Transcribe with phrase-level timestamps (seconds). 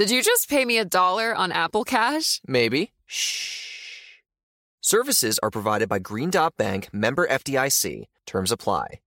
[0.00, 2.40] Did you just pay me a dollar on Apple Cash?
[2.46, 2.92] Maybe.
[3.04, 4.22] Shh.
[4.80, 8.06] Services are provided by Green Dot Bank, member FDIC.
[8.24, 9.00] Terms apply.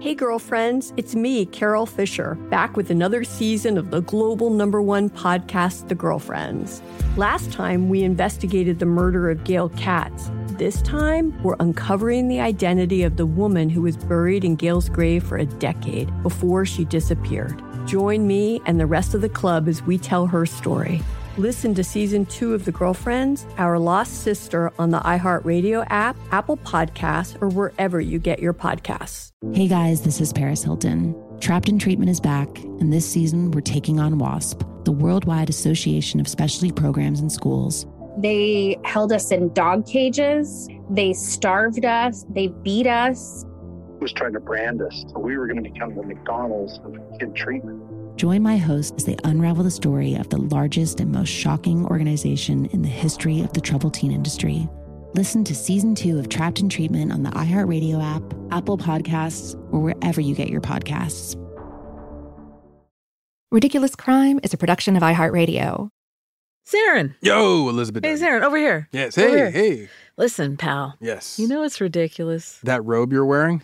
[0.00, 5.10] Hey, girlfriends, it's me, Carol Fisher, back with another season of the global number one
[5.10, 6.80] podcast, The Girlfriends.
[7.18, 10.30] Last time, we investigated the murder of Gail Katz.
[10.52, 15.22] This time, we're uncovering the identity of the woman who was buried in Gail's grave
[15.22, 17.62] for a decade before she disappeared.
[17.88, 21.00] Join me and the rest of the club as we tell her story.
[21.38, 26.58] Listen to season two of The Girlfriends, Our Lost Sister on the iHeartRadio app, Apple
[26.58, 29.32] Podcasts, or wherever you get your podcasts.
[29.54, 31.16] Hey guys, this is Paris Hilton.
[31.40, 36.20] Trapped in Treatment is back, and this season we're taking on WASP, the Worldwide Association
[36.20, 37.86] of Specialty Programs and Schools.
[38.18, 43.46] They held us in dog cages, they starved us, they beat us.
[44.00, 45.04] Was trying to brand us.
[45.12, 47.82] So we were going to become the McDonald's of kid treatment.
[48.16, 52.66] Join my host as they unravel the story of the largest and most shocking organization
[52.66, 54.68] in the history of the troubled teen industry.
[55.14, 59.80] Listen to season two of Trapped in Treatment on the iHeartRadio app, Apple Podcasts, or
[59.80, 61.34] wherever you get your podcasts.
[63.50, 65.88] Ridiculous Crime is a production of iHeartRadio.
[66.68, 67.14] Zaren.
[67.22, 68.04] Yo, Elizabeth.
[68.04, 68.88] Hey, Zaren, over here.
[68.92, 69.16] Yes.
[69.16, 69.50] Over Hey, here.
[69.50, 69.88] hey.
[70.18, 70.94] Listen, pal.
[71.00, 71.38] Yes.
[71.38, 72.58] You know it's ridiculous.
[72.64, 73.62] that robe you're wearing?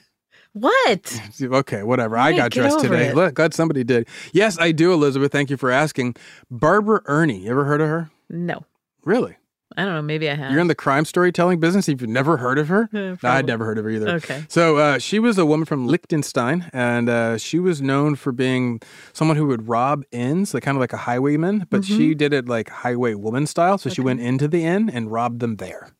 [0.55, 1.21] What?
[1.43, 2.17] Okay, whatever.
[2.17, 3.09] I got dressed today.
[3.09, 3.15] it.
[3.15, 4.07] Look, glad somebody did.
[4.33, 5.31] Yes, I do, Elizabeth.
[5.33, 6.15] Thank you for asking.
[6.51, 7.43] Barbara Erni.
[7.43, 8.11] You ever heard of her?
[8.31, 8.65] No.
[9.05, 9.37] Really?
[9.77, 10.03] I don't know.
[10.03, 10.53] Maybe I have.
[10.53, 11.89] You're in the crime storytelling business.
[11.89, 12.89] If you've never heard of her?
[12.93, 14.09] Yeah, No, I'd never heard of her either.
[14.11, 14.45] Okay.
[14.49, 18.81] So uh, she was a woman from Liechtenstein, and uh, she was known for being
[19.13, 21.97] someone who would rob inns, like kind of like a highwayman, but Mm-hmm.
[21.97, 23.77] she did it like highway woman style.
[23.79, 25.91] So she went into the inn and robbed them there.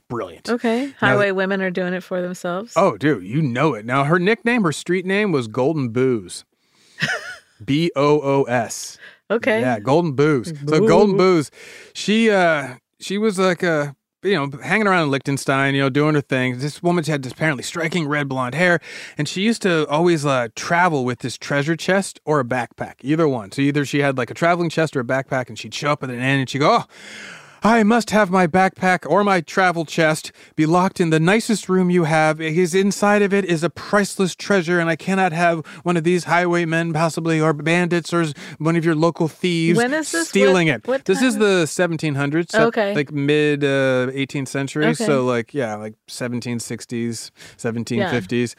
[0.00, 0.48] It's brilliant.
[0.48, 0.94] Okay.
[0.98, 2.72] Highway women are doing it for themselves.
[2.74, 3.84] Oh, dude, you know it.
[3.84, 6.44] Now, her nickname, her street name was Golden Boos.
[7.64, 8.96] B O O S.
[9.30, 9.60] okay.
[9.60, 10.54] Yeah, Golden Boos.
[10.66, 11.50] So Golden Boos,
[11.92, 16.14] she uh she was like a you know, hanging around in Liechtenstein, you know, doing
[16.14, 16.58] her thing.
[16.58, 18.80] This woman had this apparently striking red blonde hair,
[19.16, 23.26] and she used to always uh, travel with this treasure chest or a backpack, either
[23.26, 23.50] one.
[23.52, 26.02] So either she had like a traveling chest or a backpack, and she'd show up
[26.02, 26.84] at an inn and she'd go, "Oh,
[27.62, 31.90] I must have my backpack or my travel chest be locked in the nicest room
[31.90, 32.38] you have.
[32.38, 36.24] Because inside of it is a priceless treasure, and I cannot have one of these
[36.24, 38.26] highwaymen, possibly, or bandits, or
[38.58, 40.28] one of your local thieves When is this?
[40.28, 40.86] stealing What- it.
[40.88, 42.94] what this is the 1700s, so Okay.
[42.94, 44.86] like mid uh, 18th century.
[44.86, 45.04] Okay.
[45.04, 48.54] So like yeah, like 1760s, 1750s,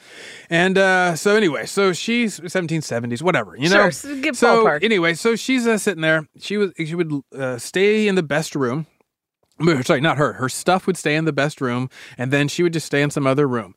[0.50, 3.90] and uh, so anyway, so she's 1770s, whatever, you know.
[3.90, 6.28] Sure, so so anyway, so she's uh, sitting there.
[6.40, 8.86] She was she would uh, stay in the best room.
[9.84, 10.34] Sorry, not her.
[10.34, 13.10] Her stuff would stay in the best room, and then she would just stay in
[13.10, 13.76] some other room.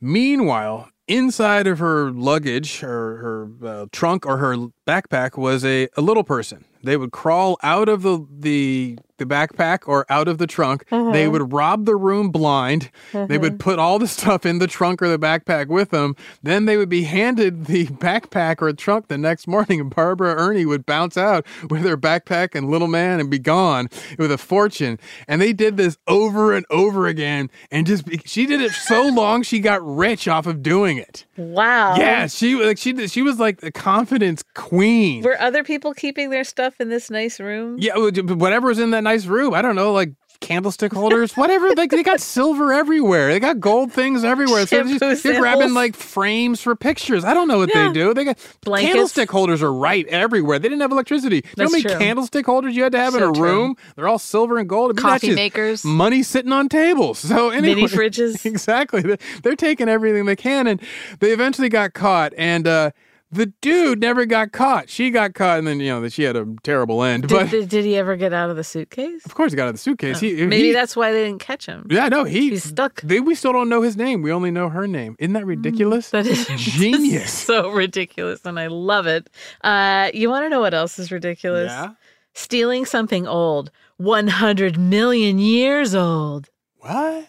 [0.00, 6.02] Meanwhile, inside of her luggage or her uh, trunk or her backpack was a, a
[6.02, 6.64] little person.
[6.82, 10.84] They would crawl out of the, the the backpack or out of the trunk.
[10.90, 11.32] They mm-hmm.
[11.32, 12.90] would rob the room blind.
[13.12, 13.56] They would mm-hmm.
[13.58, 16.16] put all the stuff in the trunk or the backpack with them.
[16.42, 20.66] Then they would be handed the backpack or trunk the next morning, and Barbara Erni
[20.66, 23.88] would bounce out with her backpack and little man and be gone
[24.18, 24.98] with a fortune.
[25.28, 27.50] And they did this over and over again.
[27.70, 31.24] And just be, she did it so long she got rich off of doing it.
[31.36, 31.96] Wow.
[31.96, 35.22] Yeah, she like she she was like the confidence queen.
[35.22, 37.76] Were other people keeping their stuff in this nice room?
[37.78, 39.54] Yeah, whatever was in that nice room.
[39.54, 41.72] I don't know, like candlestick holders, whatever.
[41.74, 43.28] Like they got silver everywhere.
[43.32, 44.66] They got gold things everywhere.
[44.66, 47.24] So they're, they're grabbing like frames for pictures.
[47.24, 47.88] I don't know what Yeah.
[47.88, 48.12] they do.
[48.12, 48.92] They got Blankets.
[48.92, 50.58] candlestick holders are right everywhere.
[50.58, 51.36] They didn't have electricity.
[51.36, 51.96] you know how many true.
[51.98, 53.42] candlestick holders you had to have in So a true.
[53.44, 53.76] room?
[53.96, 54.90] They're all silver and gold.
[54.90, 55.84] I mean, Coffee makers.
[55.84, 57.18] money sitting on tables.
[57.18, 58.44] So anyway, Mini fridges.
[58.54, 59.00] exactly.
[59.00, 60.82] They- They're taking everything they can, and
[61.20, 62.34] they eventually got caught.
[62.36, 62.90] And uh,
[63.30, 64.88] the dude never got caught.
[64.88, 67.24] She got caught, and then you know she had a terrible end.
[67.24, 69.24] Did, but did, did he ever get out of the suitcase?
[69.26, 70.20] of course, he got out of the suitcase.
[70.20, 71.86] He, Maybe he- that's why they didn't catch him.
[71.90, 73.00] yeah, no, he He's stuck.
[73.02, 74.22] They, we still don't know his name.
[74.22, 75.16] We only know her name.
[75.18, 76.10] Isn't that ridiculous?
[76.10, 77.32] That is genius.
[77.46, 79.28] so ridiculous, and I love it.
[79.62, 81.70] Uh, you want to know what else is ridiculous?
[81.70, 81.90] Yeah.
[82.34, 86.48] Stealing something old, 100 million years old.
[86.76, 87.28] What?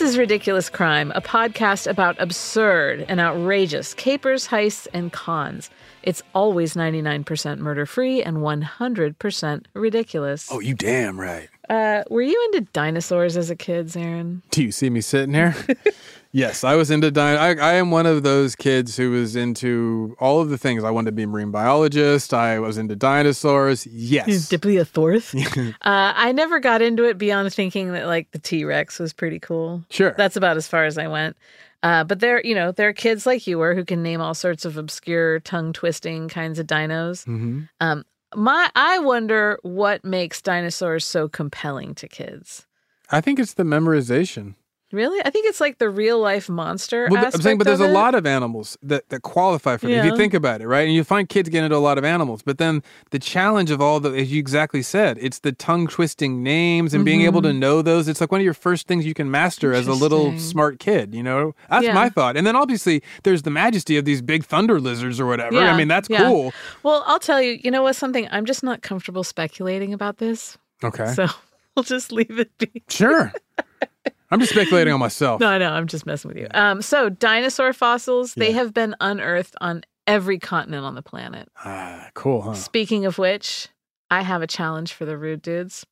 [0.00, 5.70] Is Ridiculous Crime, a podcast about absurd and outrageous capers, heists, and cons.
[6.02, 10.48] It's always 99% murder free and 100% ridiculous.
[10.50, 11.48] Oh, you damn right.
[11.68, 14.40] Uh, were you into dinosaurs as a kid, Zaren?
[14.50, 15.54] Do you see me sitting here?
[16.32, 20.16] yes, I was into din- I, I am one of those kids who was into
[20.18, 20.84] all of the things.
[20.84, 22.34] I wanted to be a marine biologist.
[22.34, 23.86] I was into dinosaurs.
[23.86, 24.26] Yes.
[24.26, 24.38] To be
[25.82, 29.38] uh, I never got into it beyond thinking that like the T Rex was pretty
[29.38, 29.84] cool.
[29.90, 30.14] Sure.
[30.16, 31.36] That's about as far as I went.
[31.82, 34.34] Uh, but there, you know, there are kids like you were who can name all
[34.34, 37.24] sorts of obscure, tongue twisting kinds of dinos.
[37.24, 42.66] hmm Um, my, I wonder what makes dinosaurs so compelling to kids.
[43.10, 44.54] I think it's the memorization.
[44.92, 47.08] Really, I think it's like the real life monster.
[47.10, 47.92] Well, I'm saying, but there's a it.
[47.92, 49.92] lot of animals that, that qualify for it.
[49.92, 50.86] If you think about it, right?
[50.86, 53.80] And you find kids get into a lot of animals, but then the challenge of
[53.80, 57.48] all the, as you exactly said, it's the tongue twisting names and being able to
[57.48, 57.58] mm-hmm.
[57.58, 58.06] know those.
[58.06, 61.14] It's like one of your first things you can master as a little smart kid,
[61.14, 61.54] you know?
[61.70, 61.94] That's Yeah.
[61.94, 62.36] my thought.
[62.36, 65.58] And then obviously there's the majesty of these big thunder lizards or whatever.
[65.58, 66.28] I mean, that's yeah.
[66.28, 66.52] cool.
[66.82, 67.58] Well, I'll tell you.
[67.62, 67.96] You know what?
[67.96, 70.58] Something I'm just not comfortable speculating about this.
[70.82, 71.12] Okay.
[71.14, 71.26] So
[71.76, 72.82] we'll just leave it be.
[72.88, 73.32] sure.
[74.32, 75.40] I'm just speculating on myself.
[75.40, 75.70] No, I know.
[75.70, 76.48] I'm just messing with you.
[76.54, 78.56] Um, so dinosaur fossils, they Yeah.
[78.56, 81.48] have been unearthed on every continent on the planet.
[81.64, 82.54] Ah, cool, huh?
[82.54, 83.68] Speaking of which,
[84.10, 85.86] I have a challenge for the rude dudes.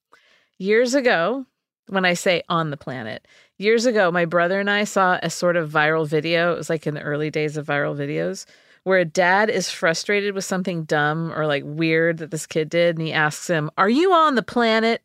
[0.58, 1.46] Years ago,
[1.88, 3.26] when I say on the planet,
[3.58, 6.52] years ago, my brother and I saw a sort of viral video.
[6.54, 8.46] It was like in the early days of viral videos
[8.84, 12.96] where a dad is frustrated with something dumb or like weird that this kid did.
[12.96, 15.02] And he asks him, Are you on the planet?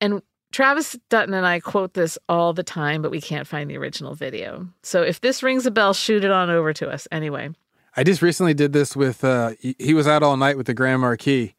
[0.00, 3.76] And Travis Dutton and I quote this all the time, but we can't find the
[3.76, 4.68] original video.
[4.82, 7.08] So if this rings a bell, shoot it on over to us.
[7.10, 7.50] Anyway,
[7.96, 11.00] I just recently did this with, uh, he- was out all night with the Grand
[11.00, 11.54] Marquis,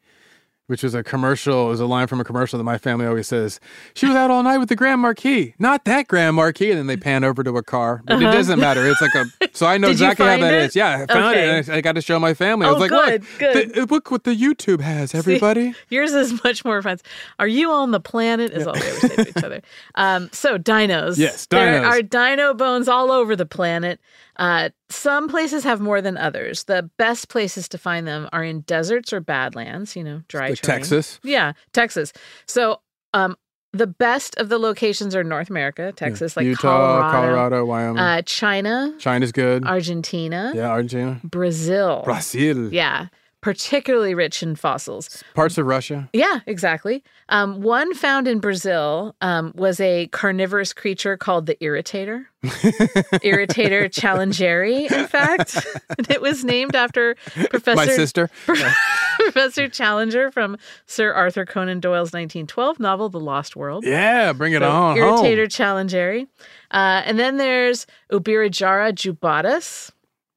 [0.66, 1.66] which was a commercial.
[1.66, 3.60] It was a line from a commercial that my family always says.
[3.94, 6.70] She was out all night with the Grand Marquis, not that Grand Marquis.
[6.70, 8.86] And then they pan over to a car, but it doesn't matter.
[8.86, 9.86] It's like a, so I know.
[9.88, 10.62] Did exactly how that it?
[10.64, 10.76] is.
[10.76, 11.58] Yeah, I found Okay.
[11.60, 11.68] it.
[11.70, 12.66] I, I got to show my family.
[12.66, 13.74] I was Oh, like, good, look, good.
[13.74, 15.74] the- look what the YouTube has, everybody.
[15.88, 16.98] Yours is much more fun.
[17.38, 18.52] Are you on the planet?
[18.52, 19.62] Is all we ever say to each other.
[19.96, 21.16] Um, so dinos.
[21.18, 21.48] Yes, dinos.
[21.50, 24.00] There are dino bones all over the planet.
[24.36, 26.64] Uh, some places have more than others.
[26.64, 29.94] The best places to find them are in deserts or badlands.
[29.94, 30.78] You know, dry Like terrain.
[30.80, 31.20] Texas.
[31.22, 32.12] Yeah, Texas.
[32.46, 32.80] So,
[33.12, 33.36] um,
[33.74, 37.98] the best of the locations are North America, Texas, like Utah, Colorado, Wyoming.
[37.98, 39.64] uh, China, China's good.
[39.66, 41.20] Argentina, yeah, Argentina.
[41.24, 42.02] Brazil.
[42.04, 42.72] Brazil.
[42.72, 43.08] Yeah,
[43.44, 45.22] particularly rich in fossils.
[45.34, 46.08] Parts of Russia.
[46.14, 47.04] Yeah, exactly.
[47.28, 52.24] Um, one found in Brazil um, was a carnivorous creature called the irritator.
[52.42, 55.66] irritator challengeri, in fact.
[56.08, 57.16] It was named after
[57.50, 58.30] Professor My sister.
[59.18, 60.56] Professor Challenger from
[60.86, 63.84] Sir Arthur Conan Doyle's 1912 novel, The Lost World.
[63.86, 64.96] Yeah, bring it So, on.
[64.96, 65.86] Irritator home.
[65.88, 66.26] challengeri.
[66.70, 69.92] Uh, and then there's Ubirajara jubatus.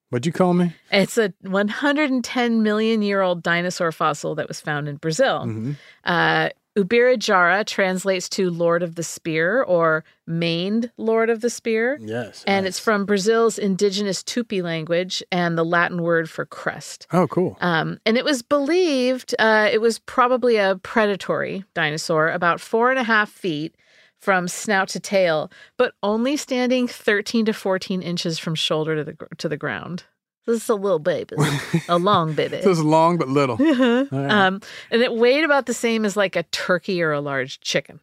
[0.10, 0.74] What'd you call me?
[0.92, 5.42] It's a 110 million year old dinosaur fossil that was found in Brazil.
[5.42, 5.72] Mm-hmm.
[6.06, 11.98] Uh, Ubirajara translates to Lord of the Spear or Maned Lord of the Spear.
[12.00, 12.44] Yes.
[12.46, 17.08] And it's from Brazil's indigenous Tupi language and the Latin word for crest.
[17.12, 17.58] Oh, cool.
[17.62, 23.00] Um, and it was believed uh, it was probably a predatory dinosaur, about four and
[23.00, 23.76] a half feet
[24.20, 29.18] from snout to tail, but only standing 13 to 14 inches from shoulder to the
[29.38, 30.04] to the ground.
[30.46, 31.36] This is a little baby,
[31.90, 32.58] a long baby.
[32.58, 33.58] this is long but little.
[33.58, 34.08] right.
[34.12, 38.00] um, and it weighed about the same as like a turkey or a large chicken.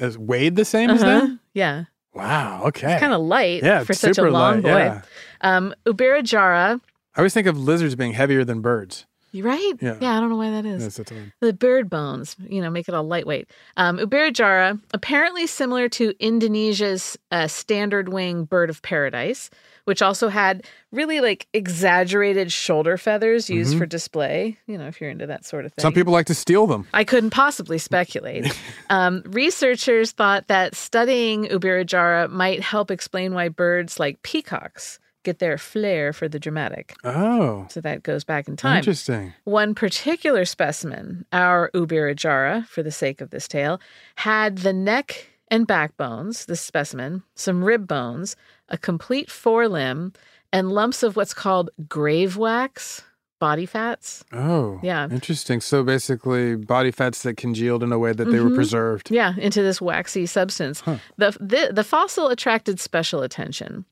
[0.00, 1.26] Is weighed the same as Uh-huh.
[1.26, 1.38] that?
[1.54, 2.64] Yeah, Wow.
[2.66, 2.92] Okay.
[2.94, 4.68] it's kind of light yeah, for such a long light, boy.
[4.78, 5.02] Yeah.
[5.40, 6.80] Um, Ubirajara,
[7.14, 9.06] I always think of lizards being heavier than birds.
[9.42, 9.72] Right?
[9.80, 9.96] Yeah.
[10.00, 10.82] yeah, I don't know why that is.
[10.82, 13.50] That's, that's what- The bird bones, you know, make it all lightweight.
[13.76, 19.50] Um, Ubirajara, apparently similar to Indonesia's uh, standard wing bird of paradise,
[19.84, 24.56] which also had really like exaggerated shoulder feathers used for display.
[24.66, 25.82] You know, if you're into that sort of thing.
[25.82, 25.86] Mm-hmm.
[25.88, 26.86] Some people like to steal them.
[26.94, 28.46] I couldn't possibly speculate.
[28.90, 35.58] um, researchers thought that studying Ubirajara might help explain why birds like peacocks get their
[35.58, 36.94] flair for the dramatic.
[37.02, 38.78] Oh, So that goes back in time.
[38.78, 39.32] interesting.
[39.44, 43.80] One particular specimen, our Ubirajara, for the sake of this tale,
[44.16, 48.36] had the neck and backbones, this specimen, some rib bones,
[48.68, 50.14] a complete forelimb,
[50.52, 53.02] and lumps of what's called grave wax,
[53.40, 54.24] body fats.
[54.32, 55.06] Oh, Yeah.
[55.10, 55.60] Interesting.
[55.60, 58.54] So basically, body fats that congealed in a way that they were Mhm.
[58.54, 59.10] preserved.
[59.10, 60.80] Yeah, into this waxy substance.
[60.80, 60.96] Huh.
[61.18, 63.84] The, the the fossil attracted special attention.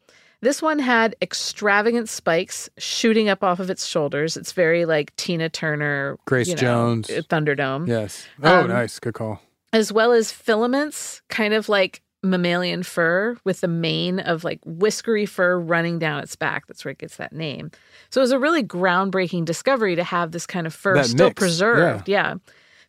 [0.43, 4.37] This one had extravagant spikes shooting up off of its shoulders.
[4.37, 7.09] It's very like Tina Turner, Grace you know, Jones.
[7.09, 7.87] Thunderdome.
[7.89, 8.27] Yes.
[8.43, 8.99] Oh, Um, nice.
[8.99, 9.41] Good call.
[9.73, 15.27] as well as filaments, kind of like mammalian fur with the mane of like whiskery
[15.27, 16.67] fur running down its back.
[16.67, 17.71] That's where it gets that name.
[18.11, 21.29] So it was a really groundbreaking discovery to have this kind of fur That still
[21.29, 22.09] mix, preserved.
[22.09, 22.35] Yeah.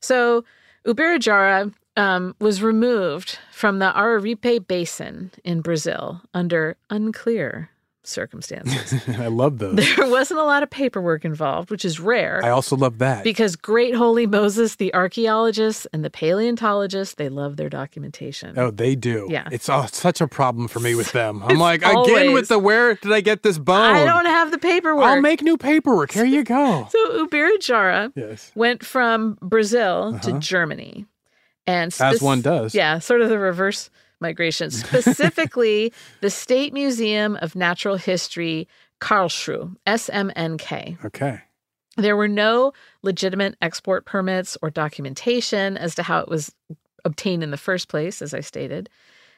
[0.01, 0.43] So
[0.85, 7.69] Ubirajara um, was removed from the Araripe Basin in Brazil under unclear
[8.05, 9.01] circumstances.
[9.17, 9.75] I love those.
[9.95, 12.41] there wasn't a lot of paperwork involved, which is rare.
[12.43, 13.23] I also love that.
[13.23, 18.57] Because great holy Moses, the archaeologists and the paleontologists, they love their documentation.
[18.59, 19.27] Oh, they do.
[19.29, 19.47] Yeah.
[19.51, 21.41] It's oh, such a problem for me with them.
[21.43, 23.95] I'm like, again with the where did I get this bone?
[23.95, 25.05] I don't have the paperwork.
[25.05, 26.11] I'll make new paperwork.
[26.11, 26.87] Here you go.
[26.91, 28.51] so Ubirajara yes.
[28.55, 30.39] went from Brazil to Uh-huh.
[30.39, 31.05] Germany.
[31.65, 32.75] And As one does.
[32.75, 33.89] Yeah, sort of the reverse
[34.19, 34.71] migration.
[34.71, 38.67] Specifically, the State Museum of Natural History,
[38.99, 41.03] Karlsruhe, SMNK.
[41.05, 41.41] Okay.
[41.95, 46.51] There were no legitimate export permits or documentation as to how it was
[47.05, 48.89] obtained in the first place, as I stated.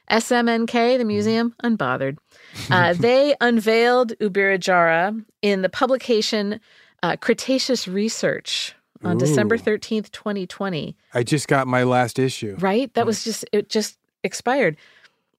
[0.10, 2.18] SMNK, the museum, unbothered.
[2.72, 6.60] Uh, they unveiled Ubirajara in the publication
[7.04, 8.74] uh, Cretaceous Research
[9.04, 10.96] on December 13th, 2020.
[11.14, 12.56] I just got my last issue.
[12.60, 12.94] Right?
[12.94, 14.78] That was just, it just expired.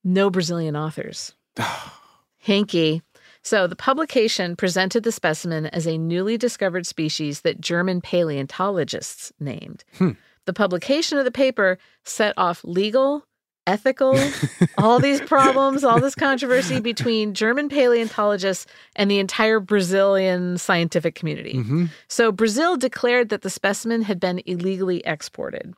[0.04, 1.34] No Brazilian authors.
[2.38, 3.02] Hanky.
[3.42, 9.84] So the publication presented the specimen as a newly discovered species that German paleontologists named.
[9.98, 10.12] Hmm.
[10.46, 13.24] The publication of the paper set off legal,
[13.66, 14.18] ethical,
[14.78, 21.54] all these problems, all this controversy between German paleontologists and the entire Brazilian scientific community.
[21.54, 21.88] Mhm.
[22.08, 25.74] So Brazil declared that the specimen had been illegally exported.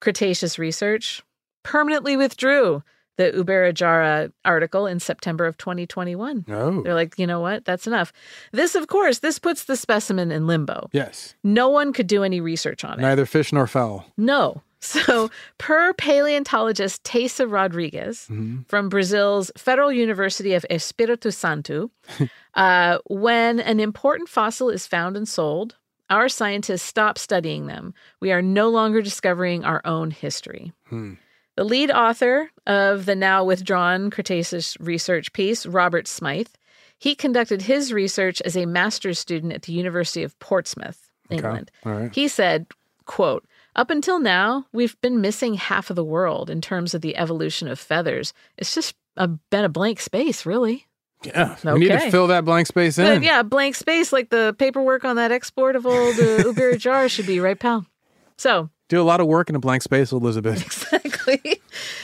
[0.00, 1.22] Cretaceous Research
[1.62, 2.82] permanently withdrew
[3.16, 6.44] the Ubirajara article in September of 2021.
[6.48, 6.82] Oh.
[6.82, 7.64] They're like, you know what?
[7.64, 8.12] That's enough.
[8.52, 10.88] This, of course, this puts the specimen in limbo.
[10.92, 11.36] Yes.
[11.44, 13.02] No one could do any research on it.
[13.02, 14.04] Neither fish nor fowl.
[14.16, 14.62] No.
[14.84, 18.68] So, per paleontologist Taissa Rodrigues Mhm.
[18.68, 21.90] from Brazil's Federal University of Espírito Santo,
[22.54, 25.76] uh, when an important fossil is found and sold,
[26.10, 27.94] our scientists stop studying them.
[28.20, 30.72] We are no longer discovering our own history.
[30.88, 31.14] Hmm.
[31.56, 36.58] The lead author of the now withdrawn Cretaceous research piece, Robert Smyth,
[36.98, 41.36] he conducted his research as a master's student at the University of Portsmouth, Okay.
[41.36, 41.70] England.
[42.12, 42.66] He said,
[43.06, 43.46] quote,
[43.76, 47.68] up until now, we've been missing half of the world in terms of the evolution
[47.68, 48.32] of feathers.
[48.56, 50.86] It's just a, been a blank space, really.
[51.24, 51.56] Yeah.
[51.64, 53.06] We need to fill that blank space in.
[53.06, 57.08] But yeah, blank space like the paperwork on that export of old uh, Ubiri jar
[57.08, 57.86] should be, right, pal?
[58.36, 60.62] So, Do a lot of work in a blank space, Elizabeth.
[60.92, 61.62] exactly.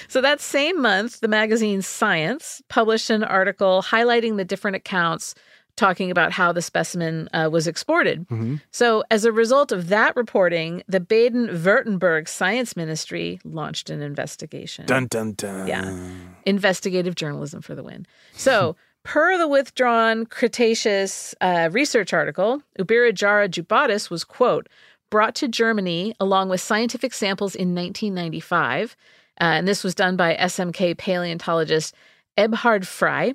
[0.09, 5.35] So that same month, the magazine Science published an article highlighting the different accounts
[5.77, 8.27] talking about how the specimen uh, was exported.
[8.29, 8.61] Mhm.
[8.71, 14.87] So, as a result of that reporting, the Baden Württemberg Science Ministry launched an investigation.
[14.87, 15.67] Dun dun dun.
[15.67, 15.99] Yeah.
[16.47, 18.07] Investigative journalism for the win.
[18.33, 24.69] So, per the withdrawn Cretaceous uh, research article, Ubirajara jubatus was, quote,
[25.11, 28.97] brought to Germany along with scientific samples in 1995.
[29.41, 31.95] Uh, and this was done by SMK paleontologist
[32.37, 33.35] Eberhard Frey.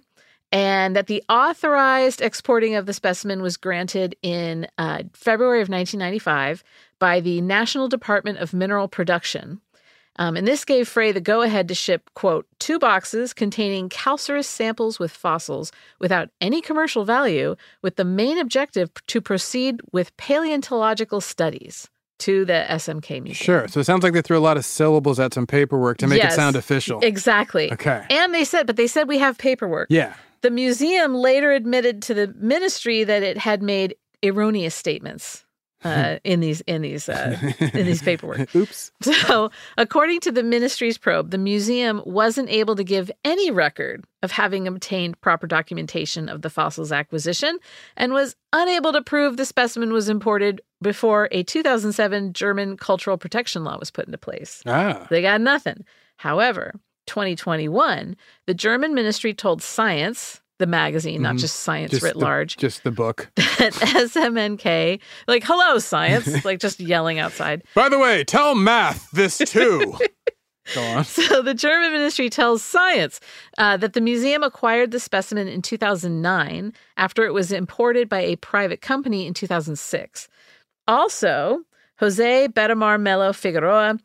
[0.51, 6.63] And that the authorized exporting of the specimen was granted in uh, February of 1995
[6.99, 9.59] by the National Department of Mineral Production.
[10.17, 14.47] Um, and this gave Frey the go ahead to ship, quote, two boxes containing calcareous
[14.47, 21.19] samples with fossils without any commercial value, with the main objective to proceed with paleontological
[21.19, 23.33] studies to the SMK museum.
[23.33, 23.67] Sure.
[23.67, 26.21] So it sounds like they threw a lot of syllables at some paperwork to make
[26.23, 26.31] Yes.
[26.31, 27.01] it sound official.
[27.01, 27.73] Exactly.
[27.73, 28.05] Okay.
[28.09, 29.87] And they said, but they said we have paperwork.
[29.89, 30.13] Yeah.
[30.45, 35.43] The museum later admitted to the ministry that it had made erroneous statements
[35.83, 37.35] uh, in these in these uh,
[37.73, 38.55] in these paperwork.
[38.55, 38.91] Oops.
[39.01, 44.29] So, according to the ministry's probe, the museum wasn't able to give any record of
[44.29, 47.57] having obtained proper documentation of the fossil's acquisition
[47.97, 53.63] and was unable to prove the specimen was imported before a 2007 German cultural protection
[53.63, 54.61] law was put into place.
[54.67, 55.07] Ah.
[55.09, 55.85] They got nothing.
[56.17, 56.75] However,
[57.07, 58.15] 2021,
[58.47, 61.39] the German ministry told Science, the magazine, not Mhm.
[61.39, 63.29] just Science Just writ the- large, Just the book.
[63.35, 67.63] that SMNK, like, hello, Science, like just yelling outside.
[67.73, 69.97] By the way, tell math this too.
[70.73, 71.03] Go on.
[71.05, 73.19] So the German ministry tells Science
[73.57, 78.35] uh, that the museum acquired the specimen in 2009 after it was imported by a
[78.37, 80.27] private company in 2006.
[80.87, 81.61] Also,
[81.99, 83.97] Jose Betamar Melo Figueroa,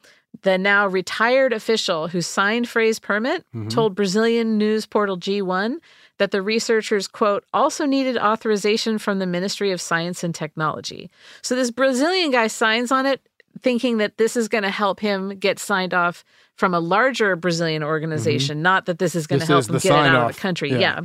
[0.42, 3.70] the now retired official who signed Frey's permit, Mhm.
[3.70, 5.78] told Brazilian news portal G1
[6.18, 11.10] that the researchers, quote, also needed authorization from the Ministry of Science and Technology.
[11.42, 13.20] So this Brazilian guy signs on it.
[13.62, 17.82] thinking that this is going to help him get signed off from a larger Brazilian
[17.82, 19.52] organization, not that this is going to Mm-hmm.
[19.52, 20.70] Help him get it out of the country.
[20.70, 20.78] Yeah.
[20.78, 21.00] Yeah.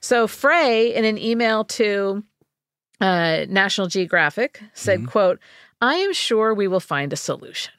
[0.00, 2.24] So Frey, in an email to
[3.00, 5.08] uh, National Geographic, said, Mm-hmm.
[5.08, 5.38] "quote
[5.80, 7.72] I am sure we will find a solution."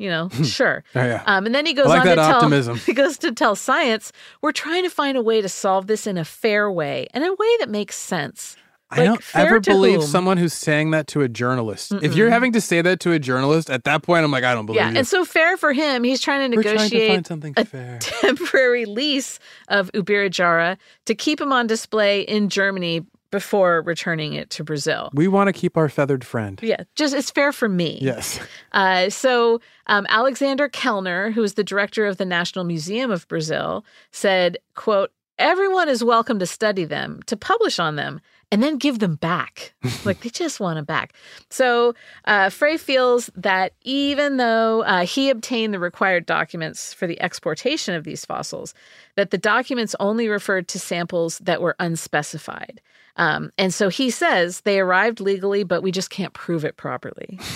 [0.00, 0.82] You know, sure.
[0.94, 1.22] Oh, yeah.
[1.26, 2.78] Um, and then he goes like on to tell optimism.
[2.86, 6.16] he goes to tell science, "We're trying to find a way to solve this in
[6.16, 8.56] a fair way and a way that makes sense."
[8.92, 10.08] I don't ever believe whom?
[10.08, 11.92] someone who's saying that to a journalist.
[12.02, 14.52] If you're having to say that to a journalist, at that point, I'm like, I
[14.52, 14.96] don't believe Yeah, you.
[14.96, 16.02] and so fair for him.
[16.02, 17.98] He's trying to We're trying to negotiate find something a fair.
[18.00, 19.38] temporary lease
[19.68, 20.76] of Ubirajara
[21.06, 25.10] to keep him on display in Germany before returning it to Brazil.
[25.14, 26.58] we want to keep our feathered friend.
[26.62, 27.98] Yeah, just it's fair for me.
[28.00, 28.40] Yes.
[28.72, 33.84] Uh, so um, Alexander Kellner, who is the director of the National Museum of Brazil,
[34.12, 38.20] said, "quote Everyone is welcome to study them, to publish on them,
[38.50, 39.72] and then give them back.
[40.04, 41.12] like they just want them back."
[41.50, 47.20] So uh, Frey feels that even though uh, he obtained the required documents for the
[47.20, 48.74] exportation of these fossils,
[49.16, 52.80] that the documents only referred to samples that were unspecified.
[53.16, 57.38] Um, and so he says they arrived legally, but we just can't prove it properly.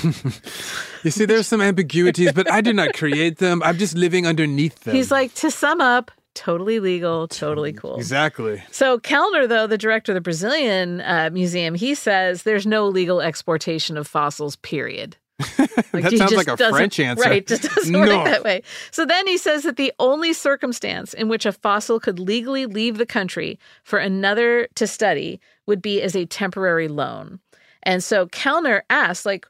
[1.04, 3.62] You see, there's some ambiguities, but I did not create them.
[3.62, 4.94] I'm just living underneath them.
[4.94, 7.96] He's like, to sum up, totally legal, totally cool.
[7.96, 8.62] Exactly.
[8.70, 13.20] So Kellner, though, the director of the Brazilian uh, museum, he says there's no legal
[13.20, 15.16] exportation of fossils, period.
[15.38, 17.28] that sounds just like a French answer.
[17.28, 18.00] Right, just doesn't no.
[18.00, 18.62] work that way.
[18.92, 22.98] So then he says that the only circumstance in which a fossil could legally leave
[22.98, 27.40] the country for another to study would be as a temporary loan.
[27.82, 29.46] And so Kellner asks, like,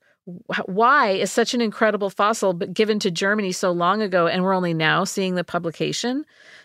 [0.66, 4.54] why is such an incredible fossil but given to Germany so long ago and we're
[4.54, 6.24] only now seeing the publication?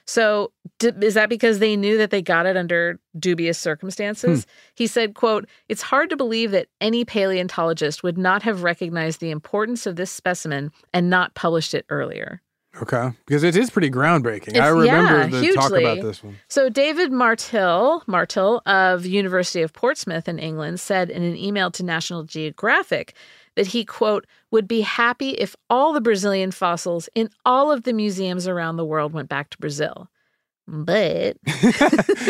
[0.09, 4.43] So d- is that because they knew that they got it under dubious circumstances?
[4.43, 4.49] Hmm.
[4.73, 9.29] He said, quote, "It's hard to believe that any paleontologist would not have recognized the
[9.29, 12.41] importance of this specimen and not published it earlier."
[12.81, 13.11] Okay.
[13.27, 14.59] Because it is pretty groundbreaking.
[14.59, 16.37] I remember yeah, the talk about this one.
[16.47, 21.83] So David Martill, Martill of University of Portsmouth in England said in an email to
[21.83, 23.13] National Geographic
[23.59, 27.91] that he quote would be happy if all the Brazilian fossils in all of the
[27.91, 30.07] museums around the world went back to Brazil.
[30.71, 31.35] But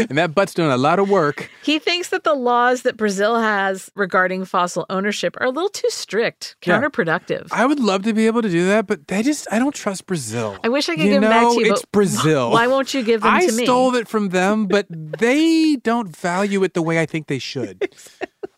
[0.09, 1.49] and that butt's doing a lot of work.
[1.61, 5.89] he thinks that the laws that Brazil has regarding fossil ownership are a little too
[5.89, 6.79] strict, Yeah.
[6.81, 7.49] counterproductive.
[7.51, 10.05] I would love to be able to do that, but they just, I don't trust
[10.07, 10.57] Brazil.
[10.63, 12.49] I wish I could you give know, them back to you, It's Brazil.
[12.51, 13.63] why won't you give them I to me?
[13.63, 17.39] I stole it from them, but they don't value it the way I think they
[17.39, 17.87] should.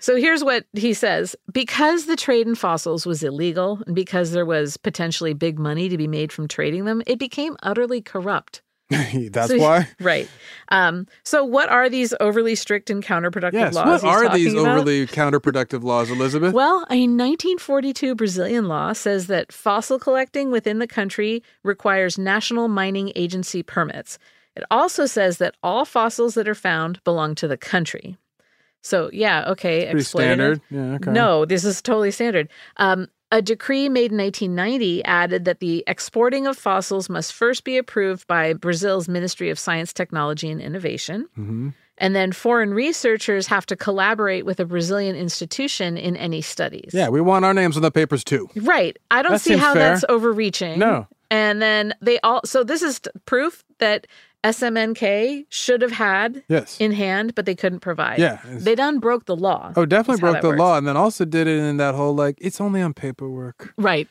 [0.00, 4.46] So here's what he says because the trade in fossils was illegal and because there
[4.46, 8.62] was potentially big money to be made from trading them, it became utterly corrupt.
[8.90, 9.88] That's So- why.
[10.00, 10.28] Right.
[10.68, 13.74] Um, so, what are these overly strict and counterproductive Yes.
[13.74, 14.04] laws?
[14.04, 14.78] What are these about?
[14.78, 16.54] overly counterproductive laws, Elizabeth?
[16.54, 23.10] Well, a 1942 Brazilian law says that fossil collecting within the country requires National Mining
[23.16, 24.18] Agency permits.
[24.54, 28.16] It also says that all fossils that are found belong to the country.
[28.86, 30.10] So, yeah, okay, Pretty exploitative.
[30.12, 30.60] standard.
[30.70, 31.10] Yeah, okay.
[31.10, 32.48] No, this is totally standard.
[32.76, 37.76] Um, a decree made in 1990 added that the exporting of fossils must first be
[37.76, 41.26] approved by Brazil's Ministry of Science, Technology, and Innovation.
[41.36, 41.74] Mhm.
[41.98, 46.90] And then foreign researchers have to collaborate with a Brazilian institution in any studies.
[46.92, 48.48] Yeah, we want our names on the papers too.
[48.54, 48.96] Right.
[49.10, 49.90] I don't That see how fair.
[49.94, 50.78] that's overreaching.
[50.78, 51.08] No.
[51.30, 54.06] And then they all, so this is proof that
[54.50, 56.80] SMNK should have had Yes.
[56.80, 58.18] in hand, but they couldn't provide.
[58.18, 59.72] Yeah, They done broke the law.
[59.76, 60.58] Oh, definitely broke the works.
[60.58, 63.74] law, and then also did it in that whole like it's only on paperwork.
[63.76, 64.08] Right.